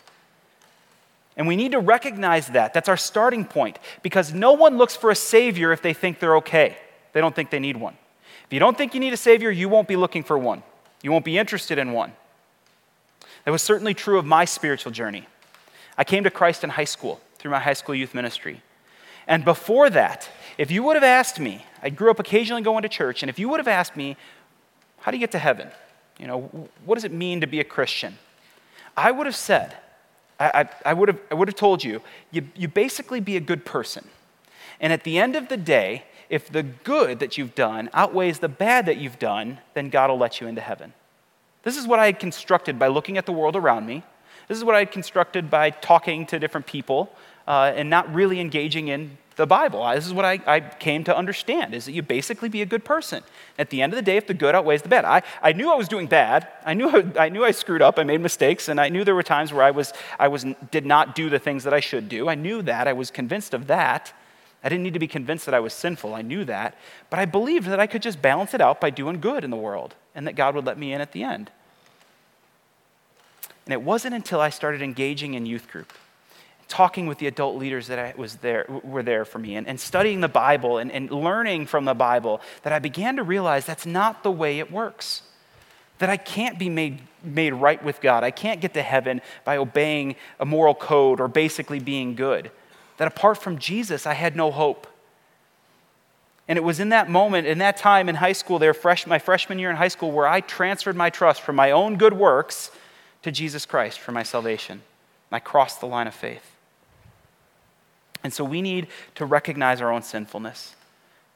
And 1.36 1.47
we 1.47 1.56
need 1.56 1.71
to 1.71 1.79
recognize 1.79 2.47
that. 2.49 2.73
That's 2.73 2.89
our 2.89 2.97
starting 2.97 3.45
point 3.45 3.79
because 4.01 4.34
no 4.34 4.53
one 4.53 4.77
looks 4.77 4.95
for 4.95 5.10
a 5.10 5.15
Savior 5.15 5.71
if 5.71 5.82
they 5.82 5.93
think 5.93 6.19
they're 6.19 6.38
okay. 6.38 6.77
They 7.13 7.21
don't 7.21 7.36
think 7.36 7.49
they 7.49 7.60
need 7.60 7.77
one. 7.77 7.97
If 8.45 8.53
you 8.53 8.60
don't 8.60 8.77
think 8.77 8.93
you 8.93 8.99
need 8.99 9.13
a 9.13 9.17
Savior, 9.17 9.49
you 9.49 9.69
won't 9.69 9.88
be 9.88 9.95
looking 9.95 10.23
for 10.23 10.38
one, 10.38 10.63
you 11.01 11.12
won't 11.12 11.25
be 11.25 11.38
interested 11.38 11.77
in 11.77 11.91
one. 11.91 12.13
That 13.45 13.51
was 13.51 13.62
certainly 13.62 13.93
true 13.93 14.17
of 14.17 14.25
my 14.25 14.45
spiritual 14.45 14.91
journey. 14.91 15.27
I 15.97 16.03
came 16.03 16.23
to 16.23 16.29
Christ 16.29 16.63
in 16.63 16.71
high 16.71 16.86
school 16.86 17.19
through 17.38 17.51
my 17.51 17.60
high 17.60 17.73
school 17.73 17.93
youth 17.93 18.13
ministry. 18.13 18.62
And 19.27 19.43
before 19.43 19.89
that, 19.89 20.29
if 20.58 20.71
you 20.71 20.84
would 20.84 20.95
have 20.95 21.03
asked 21.03 21.39
me, 21.39 21.65
I 21.84 21.89
grew 21.89 22.10
up 22.10 22.19
occasionally 22.19 22.62
going 22.62 22.82
to 22.84 22.89
church, 22.89 23.22
and 23.22 23.30
if 23.30 23.38
you 23.38 23.50
would 23.50 23.60
have 23.60 23.67
asked 23.67 23.96
me, 23.96 24.15
how 25.00 25.12
do 25.12 25.17
you 25.17 25.19
get 25.19 25.32
to 25.32 25.39
heaven? 25.39 25.69
You 26.17 26.28
know, 26.28 26.69
what 26.86 26.96
does 26.96 27.04
it 27.04 27.12
mean 27.12 27.41
to 27.41 27.48
be 27.48 27.60
a 27.60 27.63
Christian? 27.63 28.17
I 28.96 29.12
would 29.12 29.26
have 29.26 29.36
said, 29.36 29.76
I, 30.39 30.62
I, 30.62 30.69
I, 30.91 30.93
would, 30.93 31.10
have, 31.10 31.19
I 31.30 31.36
would 31.36 31.50
have 31.50 31.56
told 31.56 31.84
you, 31.84 32.02
you, 32.32 32.48
you 32.56 32.69
basically 32.69 33.19
be 33.19 33.36
a 33.36 33.41
good 33.41 33.65
person. 33.65 34.08
And 34.80 34.93
at 34.93 35.04
the 35.04 35.17
end 35.17 35.36
of 35.36 35.50
the 35.50 35.58
day, 35.58 36.06
if 36.30 36.50
the 36.50 36.63
good 36.63 37.19
that 37.19 37.38
you've 37.38 37.54
done 37.54 37.89
outweighs 37.93 38.39
the 38.39 38.50
bad 38.50 38.86
that 38.86 38.98
you've 38.98 39.19
done, 39.19 39.60
then 39.74 39.89
God 39.89 40.10
will 40.10 40.17
let 40.17 40.39
you 40.39 40.48
into 40.48 40.62
heaven. 40.62 40.93
This 41.63 41.78
is 41.78 41.86
what 41.86 42.00
I 42.00 42.06
had 42.06 42.19
constructed 42.19 42.80
by 42.80 42.88
looking 42.88 43.17
at 43.17 43.26
the 43.26 43.34
world 43.34 43.56
around 43.56 43.86
me. 43.86 44.04
This 44.48 44.58
is 44.58 44.63
what 44.63 44.76
I 44.76 44.80
had 44.80 44.91
constructed 44.91 45.50
by 45.50 45.69
talking 45.69 46.26
to 46.28 46.39
different 46.39 46.65
people 46.65 47.13
uh, 47.48 47.74
and 47.76 47.89
not 47.89 48.13
really 48.13 48.39
engaging 48.39 48.88
in 48.88 49.17
the 49.36 49.48
Bible. 49.48 49.88
This 49.93 50.06
is 50.06 50.13
what 50.13 50.26
I, 50.26 50.39
I, 50.46 50.60
came 50.60 51.04
to 51.06 51.15
understand, 51.15 51.74
is 51.74 51.86
that 51.86 51.93
you 51.93 52.02
basically 52.02 52.50
be 52.50 52.62
a 52.62 52.65
good 52.65 52.86
person. 52.86 53.24
At 53.58 53.69
the 53.69 53.82
end 53.82 53.93
of 53.93 53.98
the 53.98 54.04
day, 54.04 54.17
if 54.17 54.28
the 54.28 54.34
good 54.34 54.54
outweighs 54.54 54.82
the 54.82 54.89
bad. 54.89 55.06
I, 55.06 55.24
I 55.41 55.54
knew 55.54 55.72
I 55.72 55.76
was 55.76 55.88
doing 55.88 56.08
bad. 56.08 56.48
I 56.65 56.74
knew 56.74 56.89
I, 56.89 57.04
I 57.26 57.30
knew 57.30 57.43
I 57.43 57.52
screwed 57.52 57.82
up. 57.82 57.98
I 57.98 58.04
made 58.04 58.22
mistakes, 58.22 58.69
and 58.69 58.80
I 58.80 58.89
knew 58.89 59.04
there 59.04 59.15
were 59.15 59.24
times 59.24 59.52
where 59.52 59.63
I, 59.63 59.72
was, 59.72 59.93
I 60.19 60.28
was, 60.28 60.46
did 60.72 60.86
not 60.86 61.15
do 61.15 61.30
the 61.30 61.39
things 61.39 61.63
that 61.63 61.74
I 61.74 61.80
should 61.80 62.10
do. 62.10 62.30
I 62.30 62.36
knew 62.36 62.62
that. 62.63 62.88
I 62.88 62.93
was 62.93 63.10
convinced 63.10 63.54
of 63.54 63.67
that. 63.67 64.13
I 64.63 64.69
didn't 64.69 64.84
need 64.84 64.93
to 64.93 65.00
be 65.00 65.08
convinced 65.08 65.46
that 65.46 65.56
I 65.56 65.60
was 65.60 65.74
sinful. 65.74 66.13
I 66.13 66.22
knew 66.22 66.46
that. 66.46 66.78
But 67.10 67.19
I 67.19 67.26
believed 67.26 67.67
that 67.67 67.80
I 67.80 67.88
could 67.88 68.02
just 68.02 68.22
balance 68.22 68.54
it 68.54 68.62
out 68.62 68.80
by 68.80 68.91
doing 68.91 69.19
good 69.19 69.43
in 69.43 69.50
the 69.50 69.58
world, 69.58 69.96
and 70.15 70.28
that 70.28 70.36
God 70.36 70.56
would 70.56 70.65
let 70.65 70.78
me 70.78 70.93
in 70.93 71.02
at 71.02 71.12
the 71.12 71.24
end. 71.24 71.52
And 73.65 73.74
it 73.74 73.82
wasn't 73.82 74.13
until 74.13 74.41
I 74.41 74.50
started 74.50 74.82
engaging 74.82 75.34
in 75.34 75.46
youth 75.46 75.69
group 75.69 75.93
talking 76.67 77.08
with 77.08 77.17
the 77.17 77.28
adult 77.28 77.58
leaders 77.58 77.88
that 77.88 77.99
I 77.99 78.13
was 78.17 78.38
there, 78.38 78.65
were 78.84 79.04
there 79.04 79.26
for 79.26 79.39
me 79.39 79.56
and, 79.56 79.67
and 79.67 79.80
studying 79.80 80.21
the 80.21 80.28
Bible 80.28 80.78
and, 80.78 80.91
and 80.91 81.10
learning 81.12 81.67
from 81.67 81.86
the 81.86 81.93
Bible 81.93 82.41
that 82.63 82.73
I 82.73 82.80
began 82.80 83.15
to 83.17 83.23
realize 83.23 83.65
that's 83.65 83.86
not 83.86 84.23
the 84.23 84.32
way 84.32 84.60
it 84.60 84.71
works. 84.71 85.23
That 85.99 86.10
I 86.10 86.17
can't 86.17 86.58
be 86.58 86.69
made, 86.69 86.99
made 87.23 87.54
right 87.54 87.84
with 87.84 88.02
God. 88.02 88.23
I 88.23 88.32
can't 88.32 88.60
get 88.60 88.73
to 88.73 88.82
heaven 88.82 89.21
by 89.45 89.58
obeying 89.58 90.15
a 90.39 90.45
moral 90.45 90.76
code 90.76 91.19
or 91.19 91.28
basically 91.28 91.80
being 91.80 92.15
good. 92.15 92.52
That 92.97 93.08
apart 93.08 93.38
from 93.38 93.58
Jesus, 93.58 94.06
I 94.06 94.13
had 94.13 94.36
no 94.36 94.52
hope. 94.52 94.88
And 96.47 96.58
it 96.58 96.63
was 96.63 96.80
in 96.80 96.89
that 96.89 97.10
moment, 97.10 97.47
in 97.47 97.60
that 97.60 97.78
time 97.78 98.10
in 98.10 98.15
high 98.15 98.34
school, 98.34 98.60
there, 98.60 98.73
fresh, 98.73 99.08
my 99.08 99.19
freshman 99.19 99.60
year 99.60 99.69
in 99.69 99.78
high 99.78 99.88
school, 99.88 100.12
where 100.12 100.28
I 100.28 100.41
transferred 100.41 100.95
my 100.95 101.10
trust 101.10 101.41
from 101.41 101.56
my 101.56 101.71
own 101.71 101.97
good 101.97 102.13
works 102.13 102.71
to 103.21 103.32
Jesus 103.32 103.65
Christ 103.65 103.99
for 103.99 104.12
my 104.12 104.23
salvation. 104.23 104.82
I 105.34 105.39
crossed 105.39 105.80
the 105.80 105.88
line 105.88 106.08
of 106.08 106.13
faith. 106.13 106.56
And 108.24 108.32
so 108.32 108.43
we 108.43 108.62
need 108.62 108.88
to 109.15 109.26
recognize 109.26 109.82
our 109.82 109.91
own 109.91 110.04
sinfulness 110.04 110.76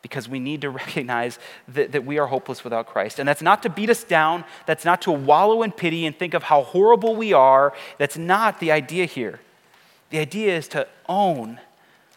because 0.02 0.30
we 0.30 0.40
need 0.40 0.62
to 0.62 0.70
recognize 0.84 1.40
that, 1.68 1.92
that 1.92 2.06
we 2.06 2.20
are 2.20 2.28
hopeless 2.28 2.64
without 2.64 2.86
Christ. 2.86 3.20
And 3.20 3.28
that's 3.28 3.42
not 3.42 3.64
to 3.64 3.70
beat 3.70 3.90
us 3.90 4.04
down, 4.04 4.46
that's 4.66 4.86
not 4.86 5.02
to 5.02 5.12
wallow 5.12 5.64
in 5.64 5.72
pity 5.72 6.06
and 6.06 6.18
think 6.18 6.34
of 6.34 6.44
how 6.44 6.64
horrible 6.64 7.16
we 7.16 7.34
are. 7.34 7.74
That's 7.98 8.18
not 8.18 8.60
the 8.60 8.72
idea 8.72 9.06
here. 9.06 9.40
The 10.12 10.20
idea 10.20 10.56
is 10.56 10.68
to 10.70 10.88
own 11.10 11.60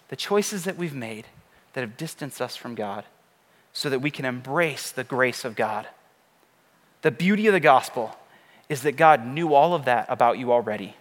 the 0.09 0.17
choices 0.17 0.65
that 0.65 0.77
we've 0.77 0.95
made 0.95 1.27
that 1.73 1.81
have 1.81 1.97
distanced 1.97 2.41
us 2.41 2.57
from 2.57 2.75
God 2.75 3.05
so 3.73 3.89
that 3.89 4.01
we 4.01 4.11
can 4.11 4.25
embrace 4.25 4.91
the 4.91 5.05
grace 5.05 5.45
of 5.45 5.57
God. 5.57 5.89
The 7.03 7.11
beauty 7.11 7.47
of 7.47 7.55
the 7.55 7.61
gospel 7.61 8.17
is 8.69 8.83
that 8.83 8.93
God 8.93 9.27
knew 9.27 9.55
all 9.55 9.75
of 9.75 9.87
that 9.87 10.07
about 10.09 10.39
you 10.39 10.53
already. 10.53 10.95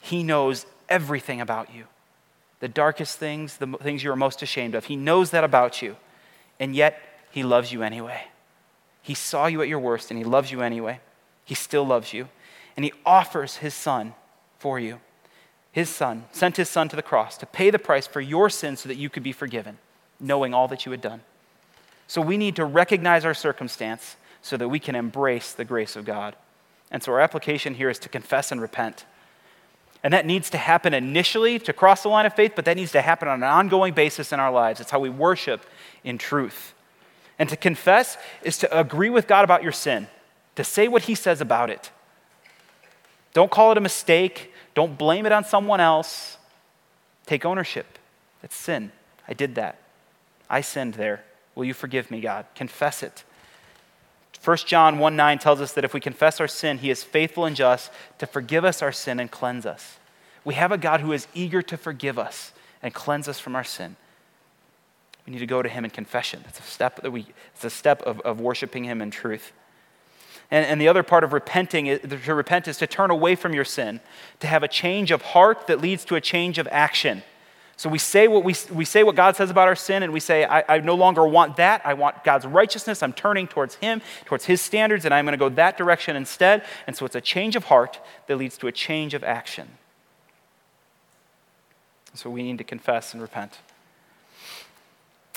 He 0.00 0.22
knows 0.22 0.66
everything 0.88 1.40
about 1.40 1.74
you 1.74 1.86
the 2.60 2.68
darkest 2.68 3.18
things, 3.18 3.56
the 3.56 3.66
things 3.66 4.04
you 4.04 4.12
are 4.12 4.16
most 4.16 4.42
ashamed 4.42 4.74
of. 4.74 4.84
He 4.84 4.96
knows 4.96 5.30
that 5.30 5.44
about 5.44 5.82
you, 5.82 5.96
and 6.60 6.76
yet 6.76 7.00
He 7.30 7.42
loves 7.42 7.72
you 7.72 7.82
anyway. 7.82 8.24
He 9.02 9.14
saw 9.14 9.46
you 9.46 9.62
at 9.62 9.68
your 9.68 9.78
worst, 9.78 10.10
and 10.10 10.18
He 10.18 10.24
loves 10.24 10.52
you 10.52 10.60
anyway. 10.60 11.00
He 11.44 11.54
still 11.54 11.86
loves 11.86 12.12
you, 12.12 12.28
and 12.76 12.84
He 12.84 12.92
offers 13.04 13.56
His 13.56 13.74
Son 13.74 14.14
for 14.58 14.78
you. 14.78 15.00
His 15.72 15.88
Son 15.88 16.24
sent 16.32 16.58
His 16.58 16.68
Son 16.68 16.88
to 16.90 16.96
the 16.96 17.02
cross 17.02 17.38
to 17.38 17.46
pay 17.46 17.70
the 17.70 17.78
price 17.78 18.06
for 18.06 18.20
your 18.20 18.50
sins 18.50 18.80
so 18.80 18.88
that 18.88 18.98
you 18.98 19.08
could 19.08 19.22
be 19.22 19.32
forgiven, 19.32 19.78
knowing 20.20 20.52
all 20.52 20.68
that 20.68 20.84
you 20.84 20.92
had 20.92 21.00
done. 21.00 21.22
So 22.06 22.20
we 22.20 22.36
need 22.36 22.56
to 22.56 22.64
recognize 22.64 23.24
our 23.24 23.34
circumstance 23.34 24.16
so 24.42 24.56
that 24.58 24.68
we 24.68 24.80
can 24.80 24.94
embrace 24.94 25.52
the 25.52 25.64
grace 25.64 25.96
of 25.96 26.04
God. 26.04 26.36
And 26.90 27.02
so 27.02 27.12
our 27.12 27.20
application 27.20 27.74
here 27.74 27.88
is 27.88 28.00
to 28.00 28.08
confess 28.08 28.52
and 28.52 28.60
repent. 28.60 29.06
And 30.02 30.14
that 30.14 30.24
needs 30.24 30.48
to 30.50 30.58
happen 30.58 30.94
initially 30.94 31.58
to 31.58 31.72
cross 31.72 32.02
the 32.02 32.08
line 32.08 32.26
of 32.26 32.34
faith, 32.34 32.52
but 32.56 32.64
that 32.64 32.76
needs 32.76 32.92
to 32.92 33.02
happen 33.02 33.28
on 33.28 33.42
an 33.42 33.48
ongoing 33.48 33.92
basis 33.92 34.32
in 34.32 34.40
our 34.40 34.50
lives. 34.50 34.80
It's 34.80 34.90
how 34.90 34.98
we 34.98 35.10
worship 35.10 35.66
in 36.04 36.16
truth. 36.16 36.72
And 37.38 37.48
to 37.48 37.56
confess 37.56 38.16
is 38.42 38.58
to 38.58 38.78
agree 38.78 39.10
with 39.10 39.26
God 39.26 39.44
about 39.44 39.62
your 39.62 39.72
sin, 39.72 40.08
to 40.56 40.64
say 40.64 40.88
what 40.88 41.02
He 41.02 41.14
says 41.14 41.40
about 41.40 41.70
it. 41.70 41.90
Don't 43.32 43.50
call 43.50 43.72
it 43.72 43.78
a 43.78 43.80
mistake, 43.80 44.52
don't 44.74 44.96
blame 44.96 45.26
it 45.26 45.32
on 45.32 45.44
someone 45.44 45.80
else. 45.80 46.36
Take 47.26 47.44
ownership. 47.44 47.98
It's 48.42 48.56
sin. 48.56 48.90
I 49.28 49.34
did 49.34 49.54
that. 49.54 49.80
I 50.48 50.62
sinned 50.62 50.94
there. 50.94 51.24
Will 51.54 51.64
you 51.64 51.74
forgive 51.74 52.10
me, 52.10 52.20
God? 52.20 52.46
Confess 52.54 53.02
it. 53.02 53.24
1 54.42 54.56
John 54.58 54.98
1 54.98 55.16
9 55.16 55.38
tells 55.38 55.60
us 55.60 55.72
that 55.72 55.84
if 55.84 55.92
we 55.92 56.00
confess 56.00 56.40
our 56.40 56.48
sin, 56.48 56.78
he 56.78 56.90
is 56.90 57.04
faithful 57.04 57.44
and 57.44 57.54
just 57.54 57.92
to 58.18 58.26
forgive 58.26 58.64
us 58.64 58.82
our 58.82 58.92
sin 58.92 59.20
and 59.20 59.30
cleanse 59.30 59.66
us. 59.66 59.98
We 60.44 60.54
have 60.54 60.72
a 60.72 60.78
God 60.78 61.00
who 61.00 61.12
is 61.12 61.26
eager 61.34 61.60
to 61.62 61.76
forgive 61.76 62.18
us 62.18 62.52
and 62.82 62.94
cleanse 62.94 63.28
us 63.28 63.38
from 63.38 63.54
our 63.54 63.64
sin. 63.64 63.96
We 65.26 65.34
need 65.34 65.40
to 65.40 65.46
go 65.46 65.62
to 65.62 65.68
him 65.68 65.84
in 65.84 65.90
confession. 65.90 66.42
It's 66.48 66.58
a 66.58 66.62
step 66.62 67.02
that 67.02 67.10
we, 67.10 67.26
it's 67.54 67.64
a 67.64 67.70
step 67.70 68.02
of, 68.02 68.20
of 68.20 68.40
worshiping 68.40 68.84
him 68.84 69.02
in 69.02 69.10
truth. 69.10 69.52
And, 70.50 70.64
and 70.64 70.80
the 70.80 70.88
other 70.88 71.02
part 71.02 71.22
of 71.22 71.32
repenting, 71.32 71.98
to 71.98 72.34
repent 72.34 72.66
is 72.66 72.78
to 72.78 72.86
turn 72.86 73.10
away 73.10 73.34
from 73.34 73.52
your 73.52 73.64
sin, 73.64 74.00
to 74.40 74.46
have 74.46 74.62
a 74.62 74.68
change 74.68 75.10
of 75.10 75.22
heart 75.22 75.66
that 75.66 75.80
leads 75.80 76.04
to 76.06 76.16
a 76.16 76.20
change 76.20 76.58
of 76.58 76.66
action. 76.70 77.22
So 77.80 77.88
we 77.88 77.96
say 77.96 78.28
what, 78.28 78.44
we, 78.44 78.54
we 78.70 78.84
say 78.84 79.04
what 79.04 79.16
God 79.16 79.36
says 79.36 79.48
about 79.48 79.66
our 79.66 79.74
sin, 79.74 80.02
and 80.02 80.12
we 80.12 80.20
say, 80.20 80.44
I, 80.44 80.62
I 80.68 80.78
no 80.80 80.94
longer 80.94 81.26
want 81.26 81.56
that. 81.56 81.80
I 81.82 81.94
want 81.94 82.24
God's 82.24 82.44
righteousness. 82.44 83.02
I'm 83.02 83.14
turning 83.14 83.48
towards 83.48 83.76
Him, 83.76 84.02
towards 84.26 84.44
His 84.44 84.60
standards, 84.60 85.06
and 85.06 85.14
I'm 85.14 85.24
going 85.24 85.32
to 85.32 85.38
go 85.38 85.48
that 85.48 85.78
direction 85.78 86.14
instead. 86.14 86.62
And 86.86 86.94
so 86.94 87.06
it's 87.06 87.14
a 87.14 87.22
change 87.22 87.56
of 87.56 87.64
heart 87.64 87.98
that 88.26 88.36
leads 88.36 88.58
to 88.58 88.66
a 88.66 88.72
change 88.72 89.14
of 89.14 89.24
action. 89.24 89.66
So 92.12 92.28
we 92.28 92.42
need 92.42 92.58
to 92.58 92.64
confess 92.64 93.14
and 93.14 93.22
repent. 93.22 93.60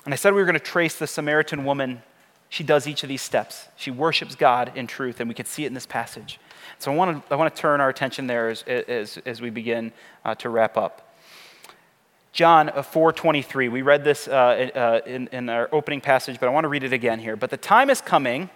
And 0.04 0.14
I 0.14 0.18
said 0.18 0.34
we 0.34 0.42
were 0.42 0.46
going 0.46 0.56
to 0.56 0.60
trace 0.60 1.00
the 1.00 1.08
Samaritan 1.08 1.64
woman. 1.64 2.02
She 2.50 2.66
does 2.66 2.88
each 2.88 3.04
of 3.04 3.08
these 3.08 3.22
steps. 3.22 3.70
She 3.78 3.90
worships 3.90 4.36
God 4.36 4.74
in 4.76 4.86
truth, 4.86 5.22
and 5.22 5.30
we 5.30 5.34
can 5.34 5.46
see 5.46 5.64
it 5.64 5.68
in 5.68 5.76
this 5.76 5.86
passage. 5.86 6.42
So 6.78 6.92
I 6.92 6.96
want 6.96 7.26
to, 7.26 7.34
I 7.34 7.38
want 7.38 7.56
to 7.56 7.62
turn 7.62 7.80
our 7.80 7.88
attention 7.88 8.28
there 8.28 8.50
as, 8.50 8.64
as, 8.64 9.18
as 9.26 9.40
we 9.40 9.50
begin 9.50 9.94
uh, 10.26 10.36
to 10.36 10.50
wrap 10.50 10.76
up. 10.76 11.13
John 12.34 12.70
4:23. 12.70 13.70
We 13.70 13.84
read 13.84 14.04
this 14.04 14.28
uh, 14.28 14.32
uh, 14.34 15.02
in, 15.06 15.28
in 15.28 15.50
our 15.50 15.70
opening 15.72 16.02
passage, 16.02 16.40
but 16.40 16.48
I 16.48 16.50
want 16.50 16.64
to 16.64 16.68
read 16.68 16.84
it 16.84 16.92
again 16.92 17.20
here. 17.20 17.36
But 17.36 17.52
the 17.52 17.58
time 17.58 17.92
is 17.92 18.02
coming, 18.02 18.50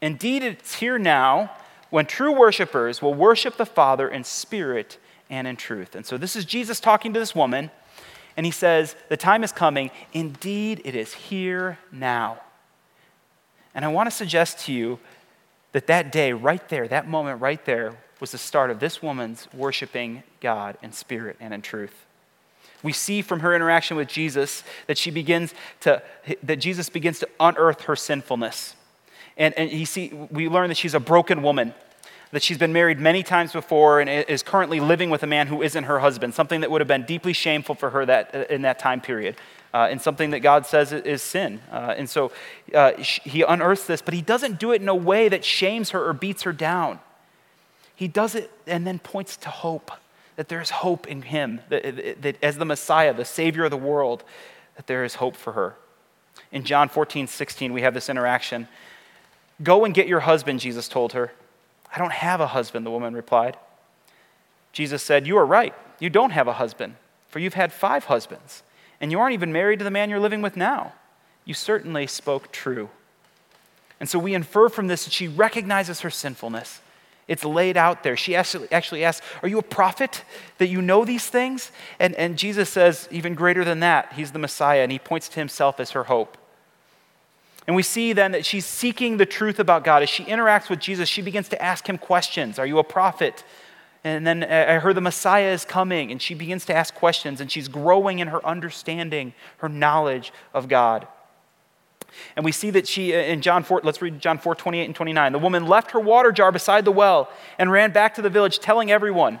indeed 0.00 0.42
it's 0.42 0.76
here 0.76 0.98
now, 0.98 1.52
when 1.90 2.06
true 2.06 2.32
worshipers 2.32 3.02
will 3.02 3.12
worship 3.12 3.58
the 3.58 3.66
Father 3.66 4.08
in 4.08 4.24
spirit 4.24 4.96
and 5.28 5.46
in 5.46 5.56
truth. 5.56 5.94
And 5.94 6.06
so 6.06 6.16
this 6.16 6.36
is 6.36 6.46
Jesus 6.46 6.80
talking 6.80 7.12
to 7.12 7.20
this 7.20 7.34
woman, 7.34 7.70
and 8.34 8.46
he 8.46 8.52
says, 8.52 8.96
The 9.10 9.18
time 9.18 9.44
is 9.44 9.52
coming, 9.52 9.90
indeed 10.14 10.80
it 10.86 10.94
is 10.94 11.12
here 11.12 11.78
now. 11.92 12.40
And 13.74 13.84
I 13.84 13.88
want 13.88 14.06
to 14.06 14.10
suggest 14.10 14.60
to 14.60 14.72
you 14.72 14.98
that 15.72 15.86
that 15.88 16.10
day, 16.10 16.32
right 16.32 16.66
there, 16.70 16.88
that 16.88 17.06
moment 17.06 17.42
right 17.42 17.62
there, 17.66 17.98
was 18.20 18.32
the 18.32 18.38
start 18.38 18.70
of 18.70 18.80
this 18.80 19.02
woman's 19.02 19.48
worshiping 19.52 20.22
God 20.40 20.78
in 20.82 20.92
spirit 20.92 21.36
and 21.40 21.52
in 21.52 21.60
truth. 21.60 22.06
We 22.82 22.92
see 22.92 23.22
from 23.22 23.40
her 23.40 23.54
interaction 23.54 23.96
with 23.96 24.08
Jesus 24.08 24.62
that 24.86 24.98
she 24.98 25.10
begins 25.10 25.54
to, 25.80 26.02
that 26.42 26.56
Jesus 26.56 26.88
begins 26.88 27.18
to 27.20 27.28
unearth 27.40 27.82
her 27.82 27.96
sinfulness. 27.96 28.76
And, 29.36 29.54
and 29.58 29.70
he 29.70 29.84
see, 29.84 30.12
we 30.30 30.48
learn 30.48 30.68
that 30.68 30.76
she's 30.76 30.94
a 30.94 31.00
broken 31.00 31.42
woman, 31.42 31.74
that 32.32 32.42
she's 32.42 32.58
been 32.58 32.72
married 32.72 32.98
many 32.98 33.22
times 33.22 33.52
before 33.52 34.00
and 34.00 34.08
is 34.08 34.42
currently 34.42 34.80
living 34.80 35.10
with 35.10 35.22
a 35.22 35.26
man 35.26 35.46
who 35.46 35.62
isn't 35.62 35.84
her 35.84 36.00
husband, 36.00 36.34
something 36.34 36.60
that 36.60 36.70
would 36.70 36.80
have 36.80 36.88
been 36.88 37.04
deeply 37.04 37.32
shameful 37.32 37.74
for 37.74 37.90
her 37.90 38.06
that, 38.06 38.50
in 38.50 38.62
that 38.62 38.78
time 38.78 39.00
period. 39.00 39.36
Uh, 39.74 39.88
and 39.90 40.00
something 40.00 40.30
that 40.30 40.40
God 40.40 40.64
says 40.64 40.92
is 40.92 41.22
sin. 41.22 41.60
Uh, 41.70 41.94
and 41.96 42.08
so 42.08 42.32
uh, 42.74 42.92
he 42.96 43.42
unearths 43.42 43.86
this, 43.86 44.00
but 44.00 44.14
he 44.14 44.22
doesn't 44.22 44.58
do 44.58 44.72
it 44.72 44.80
in 44.80 44.88
a 44.88 44.94
way 44.94 45.28
that 45.28 45.44
shames 45.44 45.90
her 45.90 46.08
or 46.08 46.14
beats 46.14 46.44
her 46.44 46.52
down. 46.52 47.00
He 47.94 48.08
does 48.08 48.34
it 48.34 48.50
and 48.66 48.86
then 48.86 48.98
points 48.98 49.36
to 49.38 49.50
hope 49.50 49.90
that 50.38 50.48
there 50.48 50.60
is 50.60 50.70
hope 50.70 51.08
in 51.08 51.22
him, 51.22 51.60
that, 51.68 52.22
that 52.22 52.36
as 52.44 52.58
the 52.58 52.64
Messiah, 52.64 53.12
the 53.12 53.24
Savior 53.24 53.64
of 53.64 53.72
the 53.72 53.76
world, 53.76 54.22
that 54.76 54.86
there 54.86 55.02
is 55.02 55.16
hope 55.16 55.34
for 55.34 55.54
her. 55.54 55.74
In 56.52 56.62
John 56.62 56.88
14, 56.88 57.26
16, 57.26 57.72
we 57.72 57.82
have 57.82 57.92
this 57.92 58.08
interaction. 58.08 58.68
Go 59.60 59.84
and 59.84 59.92
get 59.92 60.06
your 60.06 60.20
husband, 60.20 60.60
Jesus 60.60 60.86
told 60.86 61.12
her. 61.12 61.32
I 61.92 61.98
don't 61.98 62.12
have 62.12 62.40
a 62.40 62.46
husband, 62.46 62.86
the 62.86 62.90
woman 62.92 63.14
replied. 63.14 63.56
Jesus 64.72 65.02
said, 65.02 65.26
You 65.26 65.36
are 65.38 65.44
right. 65.44 65.74
You 65.98 66.08
don't 66.08 66.30
have 66.30 66.46
a 66.46 66.52
husband, 66.52 66.94
for 67.26 67.40
you've 67.40 67.54
had 67.54 67.72
five 67.72 68.04
husbands, 68.04 68.62
and 69.00 69.10
you 69.10 69.18
aren't 69.18 69.34
even 69.34 69.52
married 69.52 69.80
to 69.80 69.84
the 69.84 69.90
man 69.90 70.08
you're 70.08 70.20
living 70.20 70.40
with 70.40 70.56
now. 70.56 70.92
You 71.44 71.54
certainly 71.54 72.06
spoke 72.06 72.52
true. 72.52 72.90
And 73.98 74.08
so 74.08 74.20
we 74.20 74.34
infer 74.34 74.68
from 74.68 74.86
this 74.86 75.02
that 75.02 75.12
she 75.12 75.26
recognizes 75.26 76.02
her 76.02 76.10
sinfulness. 76.10 76.80
It's 77.28 77.44
laid 77.44 77.76
out 77.76 78.02
there. 78.02 78.16
She 78.16 78.34
actually, 78.34 79.04
asks, 79.04 79.24
Are 79.42 79.48
you 79.48 79.58
a 79.58 79.62
prophet 79.62 80.24
that 80.56 80.68
you 80.68 80.80
know 80.80 81.04
these 81.04 81.28
things? 81.28 81.70
And, 82.00 82.14
and 82.14 82.38
Jesus 82.38 82.70
says, 82.70 83.06
even 83.10 83.34
greater 83.34 83.64
than 83.64 83.80
that, 83.80 84.14
he's 84.14 84.32
the 84.32 84.38
Messiah, 84.38 84.82
and 84.82 84.90
he 84.90 84.98
points 84.98 85.28
to 85.28 85.36
himself 85.36 85.78
as 85.78 85.90
her 85.90 86.04
hope. 86.04 86.38
And 87.66 87.76
we 87.76 87.82
see 87.82 88.14
then 88.14 88.32
that 88.32 88.46
she's 88.46 88.64
seeking 88.64 89.18
the 89.18 89.26
truth 89.26 89.60
about 89.60 89.84
God. 89.84 90.02
As 90.02 90.08
she 90.08 90.24
interacts 90.24 90.70
with 90.70 90.80
Jesus, 90.80 91.06
she 91.06 91.20
begins 91.20 91.50
to 91.50 91.62
ask 91.62 91.86
him 91.86 91.98
questions 91.98 92.58
Are 92.58 92.66
you 92.66 92.78
a 92.78 92.84
prophet? 92.84 93.44
And 94.04 94.26
then 94.26 94.44
I 94.44 94.78
heard 94.78 94.94
the 94.94 95.02
Messiah 95.02 95.52
is 95.52 95.66
coming, 95.66 96.10
and 96.10 96.22
she 96.22 96.32
begins 96.32 96.64
to 96.66 96.74
ask 96.74 96.94
questions, 96.94 97.42
and 97.42 97.52
she's 97.52 97.68
growing 97.68 98.20
in 98.20 98.28
her 98.28 98.44
understanding, 98.46 99.34
her 99.58 99.68
knowledge 99.68 100.32
of 100.54 100.68
God. 100.68 101.06
And 102.36 102.44
we 102.44 102.52
see 102.52 102.70
that 102.70 102.86
she, 102.86 103.14
uh, 103.14 103.18
in 103.18 103.40
John 103.40 103.62
4, 103.62 103.82
let's 103.84 104.02
read 104.02 104.20
John 104.20 104.38
4, 104.38 104.54
28 104.54 104.84
and 104.84 104.94
29. 104.94 105.32
The 105.32 105.38
woman 105.38 105.66
left 105.66 105.90
her 105.92 106.00
water 106.00 106.32
jar 106.32 106.52
beside 106.52 106.84
the 106.84 106.92
well 106.92 107.30
and 107.58 107.70
ran 107.70 107.92
back 107.92 108.14
to 108.14 108.22
the 108.22 108.30
village, 108.30 108.58
telling 108.58 108.90
everyone, 108.90 109.40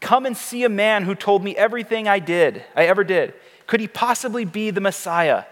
Come 0.00 0.26
and 0.26 0.36
see 0.36 0.64
a 0.64 0.68
man 0.68 1.04
who 1.04 1.14
told 1.14 1.42
me 1.42 1.56
everything 1.56 2.06
I 2.06 2.20
did, 2.20 2.64
I 2.76 2.86
ever 2.86 3.02
did. 3.02 3.34
Could 3.66 3.80
he 3.80 3.88
possibly 3.88 4.44
be 4.44 4.70
the 4.70 4.80
Messiah? 4.80 5.44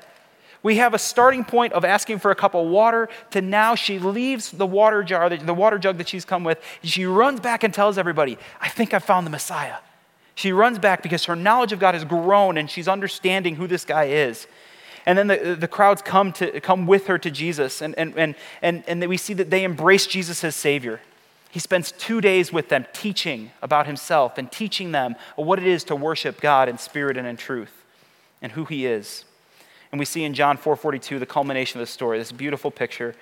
We 0.62 0.76
have 0.76 0.94
a 0.94 0.98
starting 0.98 1.44
point 1.44 1.72
of 1.74 1.84
asking 1.84 2.18
for 2.18 2.30
a 2.30 2.34
cup 2.34 2.54
of 2.54 2.66
water 2.66 3.08
to 3.30 3.40
now 3.40 3.74
she 3.74 3.98
leaves 3.98 4.50
the 4.50 4.66
water 4.66 5.02
jar, 5.02 5.28
the 5.28 5.54
water 5.54 5.78
jug 5.78 5.98
that 5.98 6.08
she's 6.08 6.24
come 6.24 6.42
with, 6.42 6.60
and 6.82 6.90
she 6.90 7.06
runs 7.06 7.40
back 7.40 7.62
and 7.62 7.72
tells 7.72 7.98
everybody, 7.98 8.38
I 8.60 8.68
think 8.68 8.94
I 8.94 8.98
found 8.98 9.26
the 9.26 9.30
Messiah. 9.30 9.76
She 10.34 10.52
runs 10.52 10.78
back 10.78 11.02
because 11.02 11.24
her 11.26 11.36
knowledge 11.36 11.72
of 11.72 11.78
God 11.78 11.94
has 11.94 12.04
grown 12.04 12.58
and 12.58 12.70
she's 12.70 12.88
understanding 12.88 13.56
who 13.56 13.66
this 13.66 13.84
guy 13.84 14.04
is. 14.04 14.46
And 15.06 15.16
then 15.16 15.28
the, 15.28 15.56
the 15.58 15.68
crowds 15.68 16.02
come, 16.02 16.32
to, 16.32 16.60
come 16.60 16.86
with 16.86 17.06
her 17.06 17.16
to 17.16 17.30
Jesus, 17.30 17.80
and, 17.80 17.94
and, 17.96 18.12
and, 18.18 18.34
and, 18.60 18.84
and 18.88 19.06
we 19.06 19.16
see 19.16 19.34
that 19.34 19.50
they 19.50 19.62
embrace 19.62 20.06
Jesus 20.06 20.42
as 20.42 20.56
Savior. 20.56 21.00
He 21.48 21.60
spends 21.60 21.92
two 21.92 22.20
days 22.20 22.52
with 22.52 22.68
them 22.68 22.86
teaching 22.92 23.52
about 23.62 23.86
himself 23.86 24.36
and 24.36 24.50
teaching 24.50 24.92
them 24.92 25.14
what 25.36 25.58
it 25.58 25.66
is 25.66 25.84
to 25.84 25.96
worship 25.96 26.40
God 26.40 26.68
in 26.68 26.76
spirit 26.76 27.16
and 27.16 27.26
in 27.26 27.36
truth 27.36 27.84
and 28.42 28.52
who 28.52 28.64
he 28.64 28.84
is. 28.84 29.24
And 29.92 29.98
we 29.98 30.04
see 30.04 30.24
in 30.24 30.34
John 30.34 30.58
4:42 30.58 31.18
the 31.18 31.24
culmination 31.24 31.80
of 31.80 31.86
the 31.86 31.90
story, 31.90 32.18
this 32.18 32.32
beautiful 32.32 32.70
picture. 32.70 33.14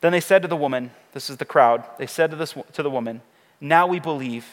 Then 0.00 0.12
they 0.12 0.20
said 0.20 0.42
to 0.42 0.48
the 0.48 0.56
woman, 0.56 0.90
this 1.12 1.30
is 1.30 1.38
the 1.38 1.44
crowd, 1.44 1.82
they 1.98 2.06
said 2.06 2.30
to, 2.30 2.36
this, 2.36 2.54
to 2.74 2.82
the 2.82 2.90
woman, 2.90 3.22
Now 3.60 3.86
we 3.86 3.98
believe, 3.98 4.46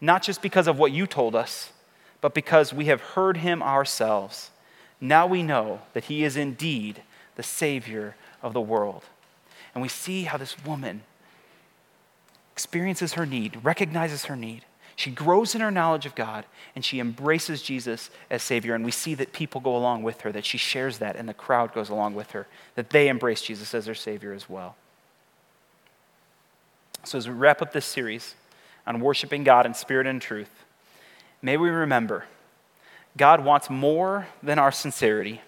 not 0.00 0.22
just 0.22 0.42
because 0.42 0.68
of 0.68 0.78
what 0.78 0.92
you 0.92 1.06
told 1.06 1.34
us, 1.34 1.72
but 2.20 2.34
because 2.34 2.72
we 2.72 2.84
have 2.84 3.00
heard 3.00 3.38
him 3.38 3.62
ourselves. 3.62 4.50
Now 5.00 5.26
we 5.26 5.42
know 5.42 5.80
that 5.92 6.04
he 6.04 6.24
is 6.24 6.36
indeed 6.36 7.02
the 7.36 7.42
Savior 7.42 8.16
of 8.42 8.52
the 8.52 8.60
world. 8.60 9.04
And 9.74 9.82
we 9.82 9.88
see 9.88 10.24
how 10.24 10.38
this 10.38 10.56
woman 10.64 11.02
experiences 12.52 13.12
her 13.12 13.26
need, 13.26 13.60
recognizes 13.62 14.24
her 14.24 14.36
need. 14.36 14.64
She 14.96 15.10
grows 15.10 15.54
in 15.54 15.60
her 15.60 15.70
knowledge 15.70 16.06
of 16.06 16.14
God 16.14 16.46
and 16.74 16.82
she 16.82 16.98
embraces 16.98 17.60
Jesus 17.60 18.08
as 18.30 18.42
Savior. 18.42 18.74
And 18.74 18.84
we 18.84 18.90
see 18.90 19.14
that 19.14 19.34
people 19.34 19.60
go 19.60 19.76
along 19.76 20.02
with 20.02 20.22
her, 20.22 20.32
that 20.32 20.46
she 20.46 20.56
shares 20.56 20.98
that, 20.98 21.16
and 21.16 21.28
the 21.28 21.34
crowd 21.34 21.74
goes 21.74 21.90
along 21.90 22.14
with 22.14 22.30
her, 22.30 22.46
that 22.74 22.90
they 22.90 23.08
embrace 23.08 23.42
Jesus 23.42 23.74
as 23.74 23.84
their 23.84 23.94
Savior 23.94 24.32
as 24.32 24.48
well. 24.48 24.76
So, 27.04 27.18
as 27.18 27.28
we 27.28 27.34
wrap 27.34 27.60
up 27.62 27.72
this 27.72 27.84
series 27.84 28.34
on 28.86 29.00
worshiping 29.00 29.44
God 29.44 29.66
in 29.66 29.74
spirit 29.74 30.06
and 30.06 30.20
truth, 30.20 30.64
may 31.42 31.56
we 31.56 31.68
remember 31.68 32.24
God 33.16 33.44
wants 33.44 33.70
more 33.70 34.28
than 34.42 34.58
our 34.58 34.72
sincerity. 34.72 35.40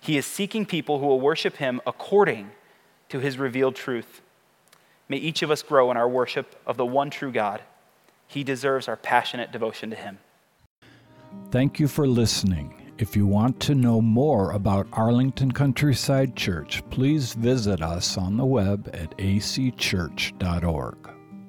He 0.00 0.18
is 0.18 0.26
seeking 0.26 0.66
people 0.66 0.98
who 0.98 1.06
will 1.06 1.20
worship 1.20 1.56
Him 1.56 1.80
according 1.86 2.50
to 3.08 3.20
His 3.20 3.38
revealed 3.38 3.74
truth. 3.74 4.20
May 5.08 5.16
each 5.16 5.42
of 5.42 5.50
us 5.50 5.62
grow 5.62 5.90
in 5.90 5.96
our 5.96 6.08
worship 6.08 6.60
of 6.66 6.76
the 6.76 6.86
one 6.86 7.10
true 7.10 7.32
God. 7.32 7.62
He 8.26 8.44
deserves 8.44 8.88
our 8.88 8.96
passionate 8.96 9.52
devotion 9.52 9.90
to 9.90 9.96
Him. 9.96 10.18
Thank 11.50 11.80
you 11.80 11.88
for 11.88 12.06
listening. 12.06 12.92
If 12.96 13.16
you 13.16 13.26
want 13.26 13.58
to 13.60 13.74
know 13.74 14.00
more 14.00 14.52
about 14.52 14.86
Arlington 14.92 15.52
Countryside 15.52 16.36
Church, 16.36 16.82
please 16.90 17.32
visit 17.32 17.82
us 17.82 18.16
on 18.16 18.36
the 18.36 18.44
web 18.44 18.88
at 18.92 19.16
acchurch.org. 19.18 21.13